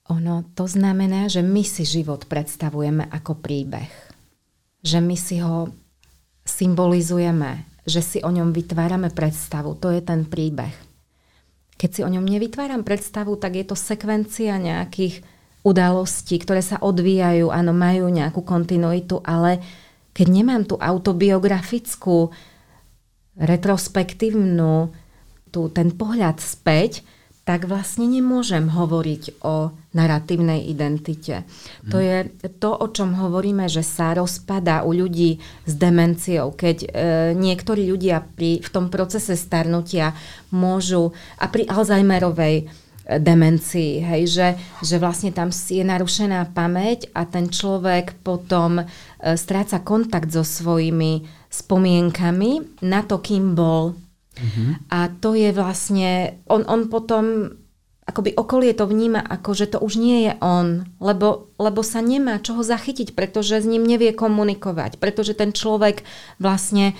[0.08, 3.90] Ono to znamená, že my si život predstavujeme ako príbeh.
[4.86, 5.68] Že my si ho
[6.46, 9.76] symbolizujeme, že si o ňom vytvárame predstavu.
[9.82, 10.72] To je ten príbeh.
[11.76, 15.20] Keď si o ňom nevytváram predstavu, tak je to sekvencia nejakých
[15.66, 19.60] udalostí, ktoré sa odvíjajú, áno, majú nejakú kontinuitu, ale
[20.16, 22.32] keď nemám tú autobiografickú
[23.38, 24.92] retrospektívnu,
[25.48, 27.06] tu, ten pohľad späť,
[27.48, 31.48] tak vlastne nemôžem hovoriť o narratívnej identite.
[31.48, 31.88] Hmm.
[31.88, 32.04] To mhm.
[32.04, 32.16] je
[32.60, 36.88] to, o čom hovoríme, že sa rozpada u ľudí s demenciou, keď e,
[37.32, 40.12] niektorí ľudia pri, v tom procese starnutia
[40.52, 42.68] môžu, a pri Alzheimerovej
[43.08, 44.48] demencii, hej, že,
[44.84, 48.84] že vlastne tam je narušená pamäť a ten človek potom e,
[49.32, 53.96] stráca kontakt so svojimi spomienkami na to, kým bol.
[54.36, 54.76] Uh-huh.
[54.92, 57.56] A to je vlastne, on, on potom
[58.08, 62.40] akoby okolie to vníma ako, že to už nie je on, lebo, lebo sa nemá
[62.40, 66.00] čoho zachytiť, pretože s ním nevie komunikovať, pretože ten človek
[66.40, 66.96] vlastne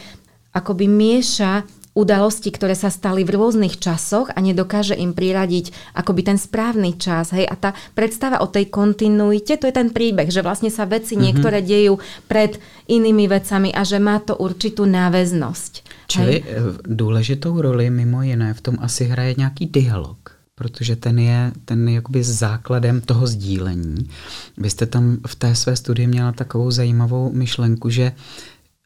[0.53, 1.65] akoby mieša
[1.99, 7.35] udalosti, ktoré sa stali v rôznych časoch a nedokáže im priradiť akoby ten správny čas.
[7.35, 7.51] Hej?
[7.51, 11.27] A tá predstava o tej kontinuite, to je ten príbeh, že vlastne sa veci mm-hmm.
[11.27, 11.99] niektoré dejú
[12.31, 15.73] pred inými vecami a že má to určitú náväznosť.
[16.07, 16.87] Čili hej?
[16.87, 21.95] důležitou roli mimo jiné v tom asi hraje nějaký dialog protože ten je, ten je
[21.95, 24.11] jakoby základem toho sdílení.
[24.57, 28.13] Vy jste tam v té své studii měla takovou zajímavou myšlenku, že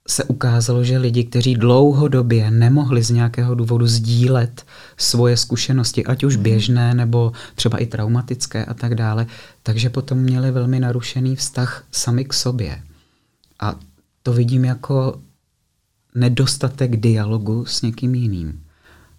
[0.08, 6.36] se ukázalo, že lidi, kteří dlouhodobě nemohli z nějakého důvodu sdílet svoje zkušenosti, ať už
[6.36, 6.42] mhm.
[6.42, 9.26] běžné nebo třeba i traumatické a tak dále,
[9.62, 12.82] takže potom měli velmi narušený vztah sami k sobě.
[13.60, 13.74] A
[14.22, 15.20] to vidím jako
[16.14, 18.62] nedostatek dialogu s někým jiným.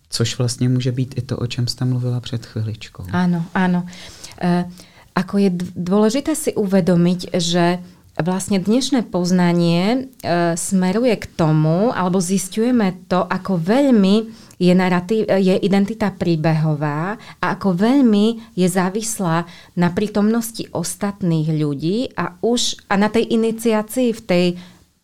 [0.10, 3.04] Což vlastně může být i to, o čem jste mluvila před chviličkou.
[3.10, 3.90] Áno, áno.
[4.38, 4.70] E,
[5.16, 7.82] ako je dôležité si uvedomiť, že
[8.22, 10.00] vlastne dnešné poznanie e,
[10.54, 14.30] smeruje k tomu, alebo zistujeme to, ako veľmi
[14.62, 22.38] je, narratív, je identita príbehová a ako veľmi je závislá na prítomnosti ostatných ľudí a
[22.46, 24.46] už a na tej iniciácii v tej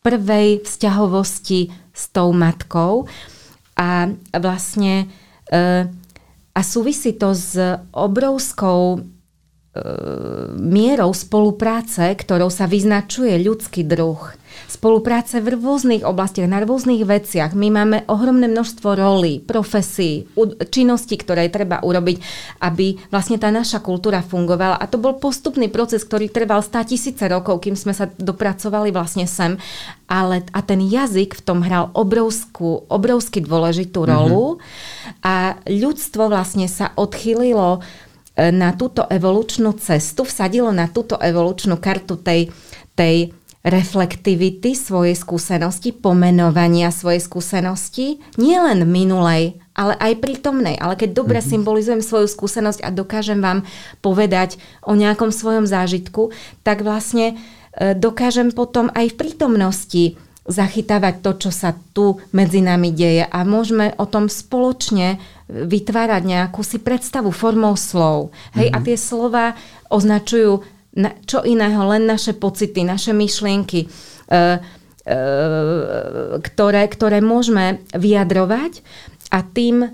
[0.06, 3.10] prvej vzťahovosti s tou matkou.
[3.74, 5.10] A vlastne
[5.50, 5.90] e,
[6.54, 7.58] a súvisí to s
[7.90, 9.19] obrovskou E,
[10.60, 14.20] mierou spolupráce, ktorou sa vyznačuje ľudský druh.
[14.70, 17.58] spolupráce v rôznych oblastiach, na rôznych veciach.
[17.58, 20.30] My máme ohromné množstvo rolí, profesí,
[20.70, 22.18] činností, ktoré treba urobiť,
[22.62, 24.78] aby vlastne tá naša kultúra fungovala.
[24.78, 29.26] A to bol postupný proces, ktorý trval 100 tisíce rokov, kým sme sa dopracovali vlastne
[29.26, 29.58] sem.
[30.10, 34.58] Ale, a ten jazyk v tom hral obrovskú, obrovsky dôležitú rolu.
[34.58, 35.26] Mm-hmm.
[35.26, 35.36] A
[35.70, 37.82] ľudstvo vlastne sa odchýlilo
[38.48, 42.48] na túto evolučnú cestu, vsadilo na túto evolučnú kartu tej,
[42.96, 50.80] tej reflektivity svojej skúsenosti, pomenovania svojej skúsenosti, nielen minulej, ale aj prítomnej.
[50.80, 51.52] Ale keď dobre mm-hmm.
[51.60, 53.68] symbolizujem svoju skúsenosť a dokážem vám
[54.00, 54.56] povedať
[54.88, 56.32] o nejakom svojom zážitku,
[56.64, 57.36] tak vlastne
[57.76, 60.04] e, dokážem potom aj v prítomnosti
[60.50, 66.62] zachytávať to, čo sa tu medzi nami deje a môžeme o tom spoločne vytvárať nejakú
[66.62, 68.30] si predstavu formou slov.
[68.54, 68.78] Hej, mm-hmm.
[68.78, 68.86] a mhm.
[68.86, 69.46] tie slova
[69.90, 70.62] označujú
[70.98, 75.18] na, čo iného, len naše pocity, naše myšlienky, e, e,
[76.42, 78.82] ktoré, ktoré môžeme vyjadrovať
[79.30, 79.90] a tým e,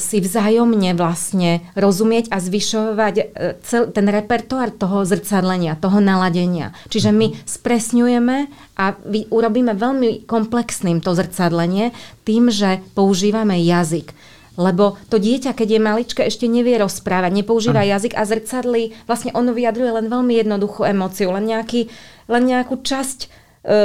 [0.00, 3.24] si vzájomne vlastne rozumieť a zvyšovať e,
[3.60, 6.72] cel, ten repertoár toho zrcadlenia, toho naladenia.
[6.88, 8.36] Čiže my spresňujeme
[8.80, 11.92] a vy, urobíme veľmi komplexným to zrcadlenie
[12.24, 14.16] tým, že používame jazyk.
[14.58, 17.98] Lebo to dieťa, keď je maličké, ešte nevie rozprávať, nepoužíva Aha.
[17.98, 21.86] jazyk a zrcadlí, vlastne ono vyjadruje len veľmi jednoduchú emóciu, len, nejaký,
[22.26, 23.28] len nejakú časť e,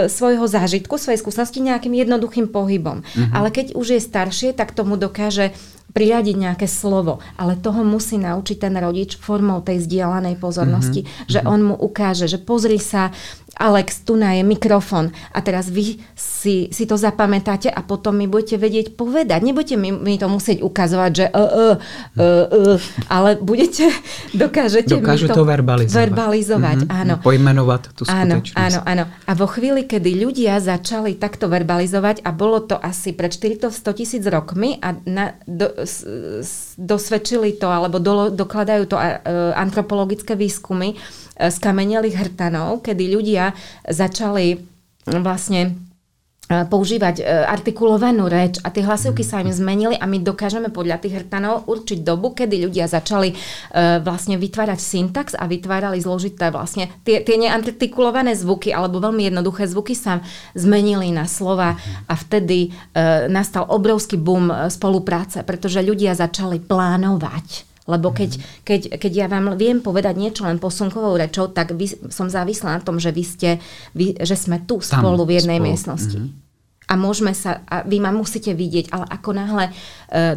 [0.09, 3.05] svojho zážitku, svojej skúsenosti nejakým jednoduchým pohybom.
[3.05, 3.29] Uh-huh.
[3.31, 5.53] Ale keď už je staršie, tak tomu dokáže
[5.95, 11.31] priradiť nejaké slovo, ale toho musí naučiť ten rodič formou tej zdieľanej pozornosti, uh-huh.
[11.31, 13.15] že on mu ukáže, že pozri sa,
[13.55, 18.27] Alex, tu na je mikrofón a teraz vy si, si to zapamätáte a potom mi
[18.27, 19.39] budete vedieť povedať.
[19.39, 21.75] Nebudete mi, mi to musieť ukazovať, že uh, uh,
[22.19, 23.87] uh, uh, ale budete,
[24.43, 25.95] dokážete Dokážu mi to, to verbalizovať.
[25.95, 26.99] verbalizovať mm-hmm.
[26.99, 27.13] áno.
[27.23, 29.03] Pojmenovať tú áno, áno, áno.
[29.23, 34.23] A vo chvíli, kedy ľudia začali takto verbalizovať a bolo to asi pred 400 tisíc
[34.27, 36.03] rokmi a na, do, s,
[36.43, 39.23] s, dosvedčili to alebo do, dokladajú to uh,
[39.55, 40.99] antropologické výskumy,
[41.35, 43.44] skamenelých hrtanov, kedy ľudia
[43.85, 44.57] začali
[45.05, 45.69] vlastne e,
[46.65, 51.21] používať e, artikulovanú reč a tie hlasivky sa im zmenili a my dokážeme podľa tých
[51.21, 57.21] hrtanov určiť dobu, kedy ľudia začali uh, vlastne vytvárať syntax a vytvárali zložité vlastne tie,
[57.21, 60.25] tie neartikulované zvuky alebo veľmi jednoduché zvuky sa
[60.57, 61.77] zmenili na slova
[62.09, 62.73] a vtedy
[63.29, 69.77] nastal obrovský boom spolupráce, pretože ľudia začali plánovať lebo keď, keď, keď ja vám viem
[69.81, 73.49] povedať niečo len posunkovou rečou, tak vy, som závislá na tom, že, vy ste,
[73.93, 75.69] vy, že sme tu Tam, spolu v jednej spolu.
[75.69, 76.19] miestnosti.
[76.21, 76.44] Mm-hmm
[76.85, 79.71] a môžeme sa, a vy ma musíte vidieť, ale ako náhle e,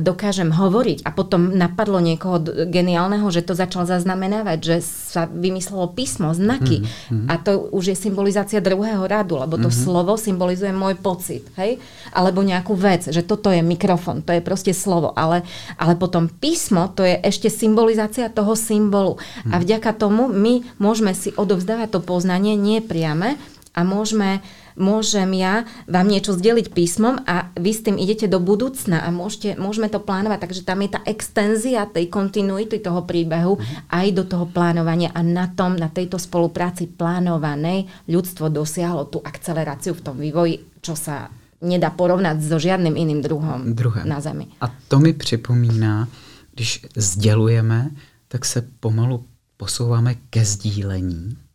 [0.01, 6.33] dokážem hovoriť a potom napadlo niekoho geniálneho, že to začal zaznamenávať, že sa vymyslelo písmo,
[6.33, 7.29] znaky mm-hmm.
[7.29, 9.85] a to už je symbolizácia druhého radu, lebo to mm-hmm.
[9.85, 11.77] slovo symbolizuje môj pocit, hej?
[12.17, 15.45] Alebo nejakú vec, že toto je mikrofon, to je proste slovo, ale,
[15.77, 19.21] ale potom písmo, to je ešte symbolizácia toho symbolu.
[19.21, 19.53] Mm-hmm.
[19.53, 19.63] A mhm.
[19.69, 23.37] vďaka tomu my môžeme si odovzdávať to poznanie nie priame
[23.77, 24.41] a môžeme
[24.79, 29.59] môžem ja vám niečo zdeliť písmom a vy s tým idete do budúcna a môžete,
[29.59, 30.39] môžeme to plánovať.
[30.47, 33.59] Takže tam je tá extenzia tej kontinuity toho príbehu
[33.91, 39.93] aj do toho plánovania a na tom, na tejto spolupráci plánovanej ľudstvo dosiahlo tú akceleráciu
[39.99, 44.07] v tom vývoji, čo sa nedá porovnať so žiadnym iným druhom Druhé.
[44.07, 44.47] na Zemi.
[44.63, 46.09] A to mi připomíná,
[46.55, 47.91] když sdělujeme,
[48.29, 49.25] tak se pomalu
[49.57, 51.48] posouváme ke sdílení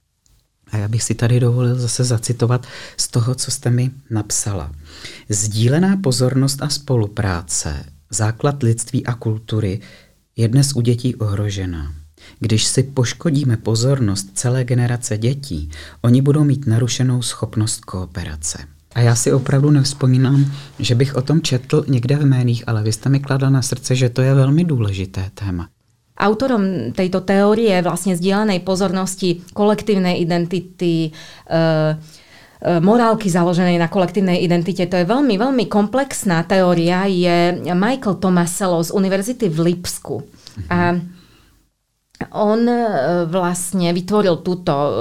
[0.74, 4.72] a já bych si tady dovolil zase zacitovat z toho, co jste mi napsala.
[5.30, 9.80] Sdílená pozornost a spolupráce, základ lidství a kultury,
[10.36, 11.94] je dnes u dětí ohrožená.
[12.40, 15.70] Když si poškodíme pozornost celé generace dětí,
[16.02, 18.58] oni budou mít narušenou schopnost kooperace.
[18.96, 22.92] A já si opravdu nevzpomínám, že bych o tom četl někde v médiích, ale vy
[22.92, 25.70] jste mi kladla na srdce, že to je velmi důležité téma.
[26.14, 31.96] Autorom tejto teórie vlastne zdieľanej pozornosti kolektívnej identity, e, e,
[32.80, 34.86] morálky založenej na kolektívnej identite.
[34.86, 37.10] To je veľmi, veľmi komplexná teória.
[37.10, 40.22] Je Michael Tomasello z Univerzity v Lipsku.
[40.70, 41.02] A
[42.32, 42.78] on e,
[43.26, 44.92] vlastne vytvoril túto e,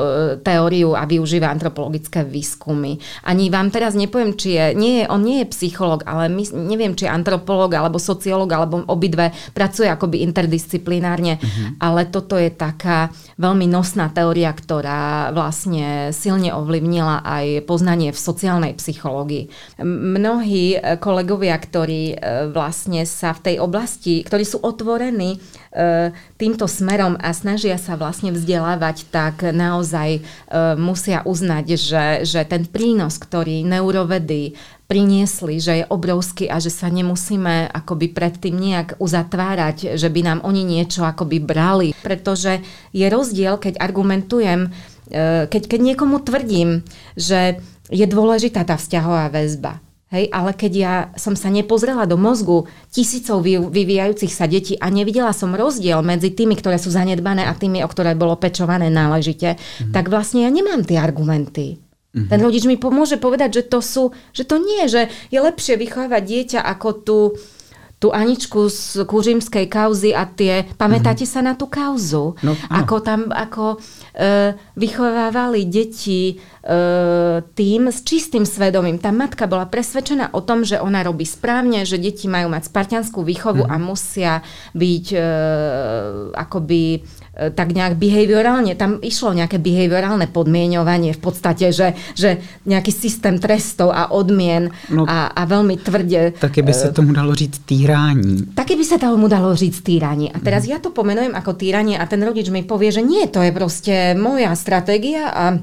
[0.41, 2.97] teóriu a využíva antropologické výskumy.
[3.29, 6.97] Ani vám teraz nepoviem, či je, nie je, on nie je psycholog, ale my, neviem,
[6.97, 11.85] či je antropolog alebo sociolog, alebo obidve pracuje akoby interdisciplinárne, uh-huh.
[11.85, 18.73] ale toto je taká veľmi nosná teória, ktorá vlastne silne ovlivnila aj poznanie v sociálnej
[18.81, 19.53] psychológii.
[19.85, 25.39] Mnohí e, kolegovia, ktorí vlastne sa v tej oblasti, ktorí sú otvorení
[26.37, 30.21] týmto smerom, štýlom a snažia sa vlastne vzdelávať, tak naozaj e,
[30.79, 34.55] musia uznať, že, že ten prínos, ktorý neurovedy
[34.87, 40.39] priniesli, že je obrovský a že sa nemusíme akoby predtým nejak uzatvárať, že by nám
[40.47, 41.91] oni niečo akoby brali.
[42.07, 42.63] Pretože
[42.95, 44.71] je rozdiel, keď argumentujem,
[45.11, 46.87] e, keď, keď niekomu tvrdím,
[47.19, 47.59] že
[47.91, 49.83] je dôležitá tá vzťahová väzba.
[50.13, 55.33] Hej, ale keď ja som sa nepozrela do mozgu tisícov vyvíjajúcich sa detí a nevidela
[55.33, 59.97] som rozdiel medzi tými, ktoré sú zanedbané a tými, o ktoré bolo pečované náležite, mm.
[59.97, 61.81] tak vlastne ja nemám tie argumenty.
[62.13, 62.29] Mm-hmm.
[62.29, 66.23] Ten rodič mi pomôže povedať, že to sú, že to nie, že je lepšie vychovávať
[66.29, 67.19] dieťa ako tú,
[68.03, 71.39] tú Aničku z kužimskej kauzy a tie, pamätáte mm-hmm.
[71.39, 72.35] sa na tú kauzu?
[72.43, 76.35] No, ako tam, ako e, vychovávali deti e,
[77.47, 78.99] tým s čistým svedomím.
[78.99, 83.23] Tá matka bola presvedčená o tom, že ona robí správne, že deti majú mať spartianskú
[83.23, 83.79] výchovu mm-hmm.
[83.79, 84.33] a musia
[84.75, 85.19] byť e,
[86.35, 86.83] akoby
[87.33, 93.89] tak nejak behaviorálne, tam išlo nejaké behaviorálne podmienovanie v podstate, že, že nejaký systém trestov
[93.89, 96.37] a odmien no, a, a veľmi tvrde.
[96.37, 98.53] Také by sa e, tomu dalo říct týrání.
[98.53, 100.29] Také by sa tomu dalo říct týranie.
[100.29, 100.77] A teraz mm.
[100.77, 104.13] ja to pomenujem ako týranie a ten rodič mi povie, že nie, to je proste
[104.13, 105.57] moja stratégia a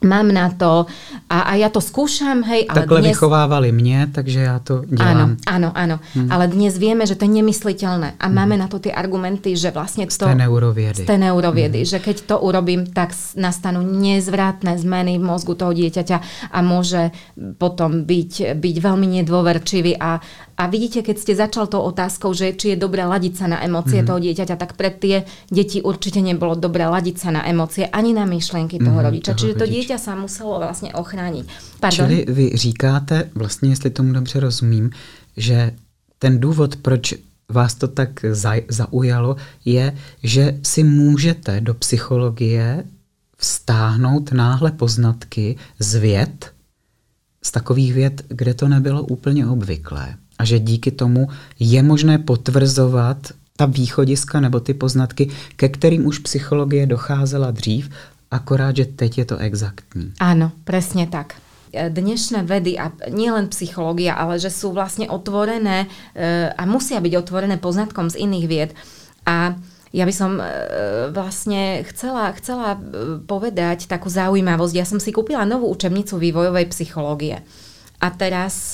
[0.00, 0.88] mám na to
[1.28, 3.12] a, a ja to skúšam, hej, ale Takhle dnes...
[3.16, 5.36] vychovávali mne, takže ja to dělám.
[5.44, 5.96] Áno, áno, áno.
[6.16, 6.28] Hmm.
[6.32, 8.34] Ale dnes vieme, že to je nemysliteľné a hmm.
[8.34, 10.24] máme na to tie argumenty, že vlastne to...
[10.24, 11.04] Z té neuroviedy.
[11.04, 11.90] Z té neuroviedy, hmm.
[11.90, 17.12] že keď to urobím, tak nastanú nezvratné zmeny v mozgu toho dieťaťa a môže
[17.60, 20.16] potom byť, byť veľmi nedôverčivý a,
[20.60, 24.04] a vidíte, keď ste začal tou otázkou, že či je dobré ladiť sa na emócie
[24.04, 24.06] mm.
[24.12, 28.28] toho dieťaťa, tak pre tie deti určite nebolo dobré ladiť sa na emócie ani na
[28.28, 29.32] myšlienky toho mm, rodiča.
[29.32, 31.44] Toho Čiže to dieťa sa muselo vlastne ochrániť.
[31.80, 32.04] Pardon?
[32.04, 34.90] Čili vy říkáte, vlastně jestli tomu dobře rozumím,
[35.36, 35.72] že
[36.18, 37.14] ten důvod, proč
[37.48, 38.20] vás to tak
[38.68, 42.84] zaujalo, je, že si můžete do psychologie
[43.36, 46.52] vstáhnout náhle poznatky z věd,
[47.42, 51.28] z takových věd, kde to nebylo úplně obvyklé a že díky tomu
[51.60, 55.28] je možné potvrzovat ta východiska nebo ty poznatky,
[55.60, 57.92] ke kterým už psychologie docházela dřív,
[58.32, 60.16] akorát, že teď je to exaktní.
[60.16, 61.36] Áno, presne tak
[61.70, 67.62] dnešné vedy a nielen psychológia, ale že sú vlastne otvorené e, a musia byť otvorené
[67.62, 68.70] poznatkom z iných vied.
[69.22, 69.54] A
[69.94, 70.44] ja by som e,
[71.14, 72.78] vlastne chcela, chcela e,
[73.22, 74.74] povedať takú zaujímavosť.
[74.74, 77.38] Ja som si kúpila novú učebnicu vývojovej psychológie.
[78.00, 78.72] A teraz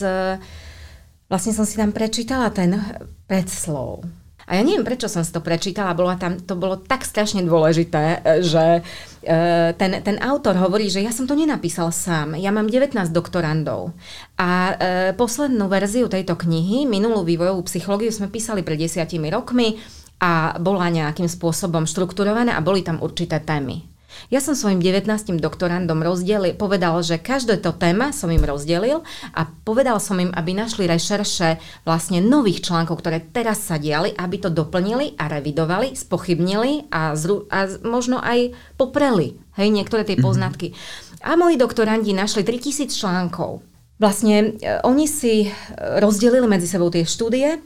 [1.26, 2.78] vlastne som si tam prečítala ten
[3.26, 4.06] predslov.
[4.46, 8.22] A ja neviem, prečo som si to prečítala, bolo tam, to bolo tak strašne dôležité,
[8.46, 8.78] že
[9.26, 9.34] e,
[9.74, 13.90] ten, ten autor hovorí, že ja som to nenapísal sám, ja mám 19 doktorandov.
[14.38, 14.74] A e,
[15.18, 19.82] poslednú verziu tejto knihy, minulú vývojovú psychológiu, sme písali pred desiatimi rokmi
[20.22, 23.95] a bola nejakým spôsobom štrukturovaná a boli tam určité témy.
[24.28, 29.06] Ja som svojim 19 doktorandom rozdelil, povedal, že každé to téma som im rozdelil
[29.36, 34.36] a povedal som im, aby našli rešerše vlastne nových článkov, ktoré teraz sa diali, aby
[34.42, 40.26] to doplnili a revidovali, spochybnili a, zru, a možno aj popreli hej, niektoré tie mm-hmm.
[40.26, 40.66] poznatky.
[41.24, 43.64] A moji doktorandi našli 3000 článkov.
[43.96, 45.48] Vlastne e, oni si
[46.02, 47.58] rozdelili medzi sebou tie štúdie, e,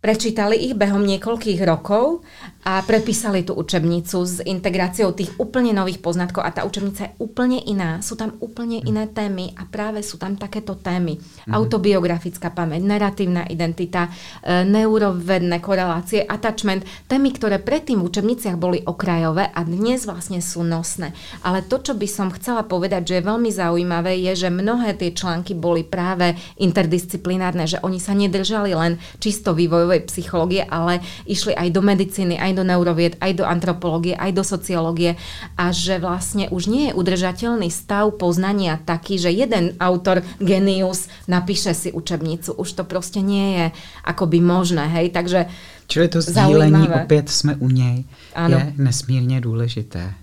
[0.00, 2.24] prečítali ich behom niekoľkých rokov
[2.64, 7.60] a prepísali tú učebnicu s integráciou tých úplne nových poznatkov a tá učebnica je úplne
[7.64, 8.00] iná.
[8.04, 11.16] Sú tam úplne iné témy a práve sú tam takéto témy.
[11.16, 11.52] Mm-hmm.
[11.52, 14.08] Autobiografická pamäť, narratívna identita,
[14.44, 20.64] e, neurovedné korelácie, attachment, témy, ktoré predtým v učebniciach boli okrajové a dnes vlastne sú
[20.64, 21.16] nosné.
[21.44, 25.12] Ale to, čo by som chcela povedať, že je veľmi zaujímavé, je, že mnohé tie
[25.12, 29.56] články boli práve interdisciplinárne, že oni sa nedržali len čisto
[29.90, 34.44] vývojovej psychológie, ale išli aj do medicíny, aj do neurovied, aj do antropológie, aj do
[34.46, 35.18] sociológie
[35.58, 41.74] a že vlastne už nie je udržateľný stav poznania taký, že jeden autor genius napíše
[41.74, 42.54] si učebnicu.
[42.54, 43.66] Už to proste nie je
[44.06, 45.50] akoby možné, hej, takže
[45.90, 48.58] Čili to sdílení, opět jsme u něj, ano.
[48.58, 50.14] je nesmírně důležité.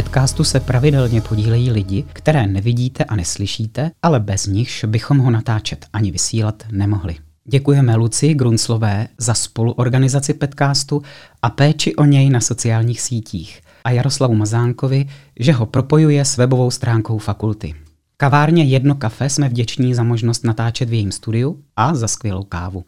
[0.00, 5.86] Podcastu se pravidelně podílejí lidi, které nevidíte a neslyšíte, ale bez nichž bychom ho natáčet
[5.92, 7.16] ani vysílat nemohli.
[7.44, 11.02] Děkujeme Luci Grunslové za spoluorganizaci podcastu
[11.42, 15.08] a péči o něj na sociálních sítích a Jaroslavu Mazánkovi,
[15.40, 17.74] že ho propojuje s webovou stránkou fakulty.
[18.16, 22.84] Kavárně Jedno kafe jsme vděční za možnost natáčet v jejím studiu a za skvělou kávu.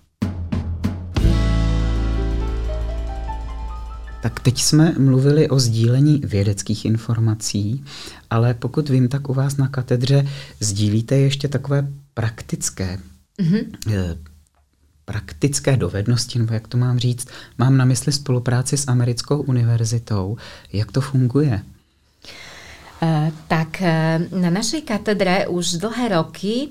[4.23, 7.85] Tak teď jsme mluvili o sdílení vědeckých informací,
[8.31, 10.27] ale pokud vím, tak u vás na katedře
[10.61, 12.99] sdílíte ještě takové praktické
[13.41, 13.65] mm-hmm.
[15.05, 17.29] praktické dovednosti, nebo jak to mám říct.
[17.59, 20.37] Mám na mysli spolupráci s americkou univerzitou.
[20.73, 21.63] Jak to funguje?
[23.03, 26.69] Uh, tak uh, na našej katedre už dlhé roky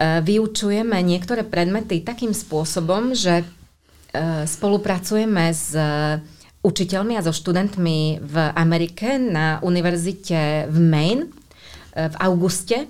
[0.00, 3.42] vyučujeme niektoré predmety takým spôsobom, že
[4.46, 5.74] spolupracujeme s
[6.60, 11.24] učiteľmi a so študentmi v Amerike na univerzite v Maine
[11.94, 12.86] v auguste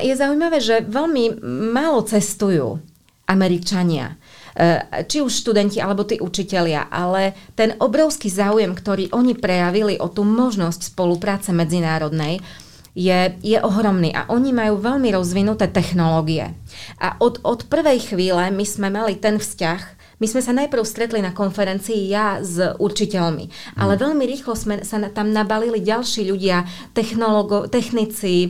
[0.00, 2.80] je zaujímavé, že veľmi málo cestujú
[3.28, 4.16] Američania
[4.56, 10.10] e, či už študenti alebo tí učitelia, ale ten obrovský záujem, ktorý oni prejavili o
[10.10, 12.42] tú možnosť spolupráce medzinárodnej,
[12.90, 16.50] je, je ohromný a oni majú veľmi rozvinuté technológie.
[16.98, 21.24] A od, od prvej chvíle my sme mali ten vzťah, my sme sa najprv stretli
[21.24, 24.00] na konferencii ja s učiteľmi, ale mm.
[24.00, 28.48] veľmi rýchlo sme sa tam nabalili ďalší ľudia, technici, e,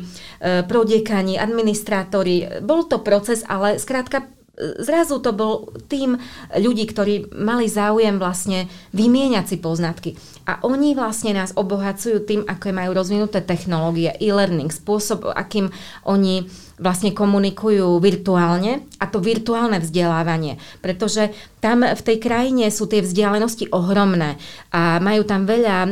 [0.66, 2.60] prodekani, administrátori.
[2.60, 4.26] Bol to proces, ale skrátka
[4.60, 6.20] zrazu to bol tým
[6.52, 10.10] ľudí, ktorí mali záujem vlastne vymieňať si poznatky.
[10.44, 15.72] A oni vlastne nás obohacujú tým, ako majú rozvinuté technológie, e-learning, spôsob, akým
[16.04, 16.50] oni
[16.80, 20.56] vlastne komunikujú virtuálne a to virtuálne vzdelávanie.
[20.80, 24.40] Pretože tam v tej krajine sú tie vzdialenosti ohromné
[24.72, 25.90] a majú tam veľa e,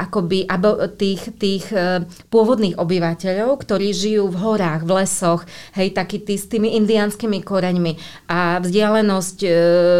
[0.00, 5.44] akoby abo, tých, tých e, pôvodných obyvateľov, ktorí žijú v horách, v lesoch,
[5.76, 7.92] hej, taký tí s tými indiánskymi koreňmi
[8.32, 9.48] a vzdialenosť e,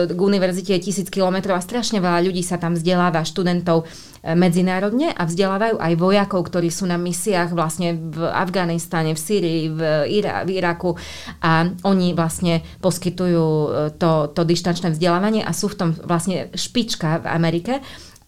[0.08, 3.84] k univerzite je tisíc kilometrov a strašne veľa ľudí sa tam vzdeláva, študentov
[4.17, 9.62] E, medzinárodne a vzdelávajú aj vojakov, ktorí sú na misiách vlastne v Afganistane, v Syrii,
[9.70, 10.98] v, Ira- v Iraku
[11.42, 17.22] a oni vlastne poskytujú e, to, to dištančné vzdelávanie a sú v tom vlastne špička
[17.22, 17.72] v Amerike.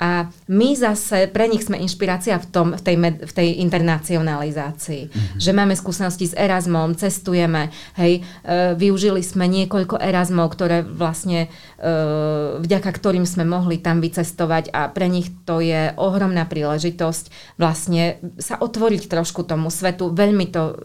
[0.00, 5.02] A my zase, pre nich sme inšpirácia v, tom, v, tej, med, v tej internacionalizácii.
[5.12, 5.36] Mm-hmm.
[5.36, 7.68] Že máme skúsenosti s Erasmom, cestujeme,
[8.00, 11.88] hej, e, využili sme niekoľko Erasmov, ktoré vlastne, e,
[12.64, 18.56] vďaka ktorým sme mohli tam vycestovať a pre nich to je ohromná príležitosť vlastne sa
[18.56, 20.08] otvoriť trošku tomu svetu.
[20.16, 20.80] Veľmi to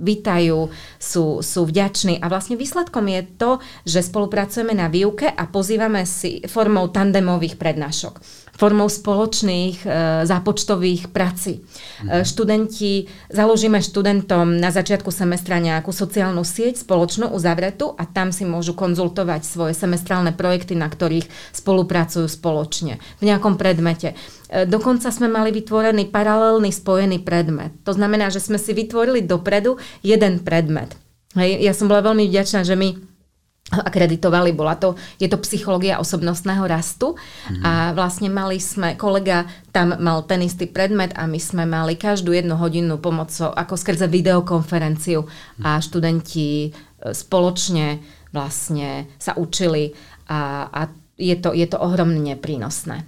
[0.00, 3.50] vítajú, sú, sú vďační a vlastne výsledkom je to,
[3.84, 9.86] že spolupracujeme na výuke a pozývame si formou tandemových prednášok formou spoločných e,
[10.24, 11.60] zápočtových prací.
[12.06, 18.46] E, študenti, založíme študentom na začiatku semestra nejakú sociálnu sieť spoločnú uzavretú a tam si
[18.46, 24.14] môžu konzultovať svoje semestrálne projekty, na ktorých spolupracujú spoločne v nejakom predmete.
[24.46, 27.74] E, dokonca sme mali vytvorený paralelný spojený predmet.
[27.82, 30.94] To znamená, že sme si vytvorili dopredu jeden predmet.
[31.34, 33.13] Hej, ja som bola veľmi vďačná, že my
[33.72, 34.52] akreditovali.
[34.52, 37.64] Bola to, je to psychológia osobnostného rastu mm.
[37.64, 42.36] a vlastne mali sme, kolega tam mal ten istý predmet a my sme mali každú
[42.36, 45.24] jednu hodinu pomocou ako skrze videokonferenciu
[45.64, 46.70] a študenti e,
[47.16, 48.04] spoločne
[48.36, 49.96] vlastne sa učili
[50.28, 50.80] a, a
[51.16, 53.06] je, to, je to ohromne prínosné.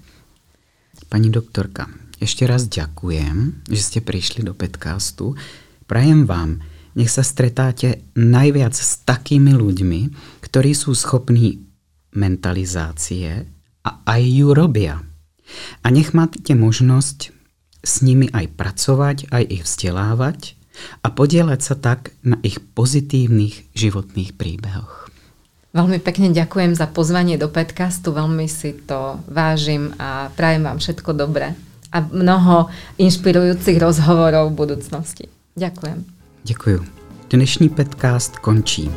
[1.12, 5.36] Pani doktorka, ešte raz ďakujem, že ste prišli do podcastu.
[5.84, 6.64] Prajem vám,
[6.96, 10.00] nech sa stretáte najviac s takými ľuďmi,
[10.40, 11.62] ktorí sú schopní
[12.16, 13.44] mentalizácie
[13.84, 15.04] a aj ju robia.
[15.84, 17.30] A nech máte možnosť
[17.86, 20.58] s nimi aj pracovať, aj ich vzdelávať
[21.04, 25.06] a podielať sa tak na ich pozitívnych životných príbehoch.
[25.76, 31.12] Veľmi pekne ďakujem za pozvanie do podcastu, veľmi si to vážim a prajem vám všetko
[31.12, 31.52] dobré
[31.92, 35.28] a mnoho inšpirujúcich rozhovorov v budúcnosti.
[35.52, 36.15] Ďakujem.
[36.46, 36.84] Děkuju.
[37.30, 38.90] Dnešní podcast končí.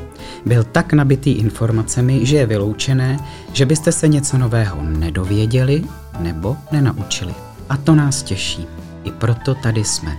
[0.45, 3.19] Byl tak nabitý informacemi, že je vyloučené,
[3.53, 5.83] že byste se něco nového nedověděli
[6.19, 7.33] nebo nenaučili.
[7.69, 8.67] A to nás těší.
[9.03, 10.17] I proto tady jsme.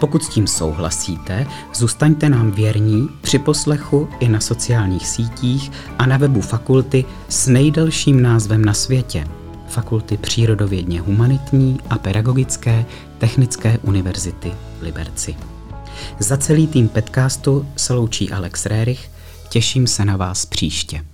[0.00, 6.16] Pokud s tím souhlasíte, zůstaňte nám věrní při poslechu i na sociálních sítích a na
[6.16, 9.24] webu fakulty s nejdelším názvem na světě
[9.68, 12.84] Fakulty přírodovědně humanitní a pedagogické
[13.18, 15.36] Technické univerzity v Liberci.
[16.18, 19.10] Za celý tým podcastu se loučí Alex Rérich.
[19.48, 21.13] Těším se na vás příště.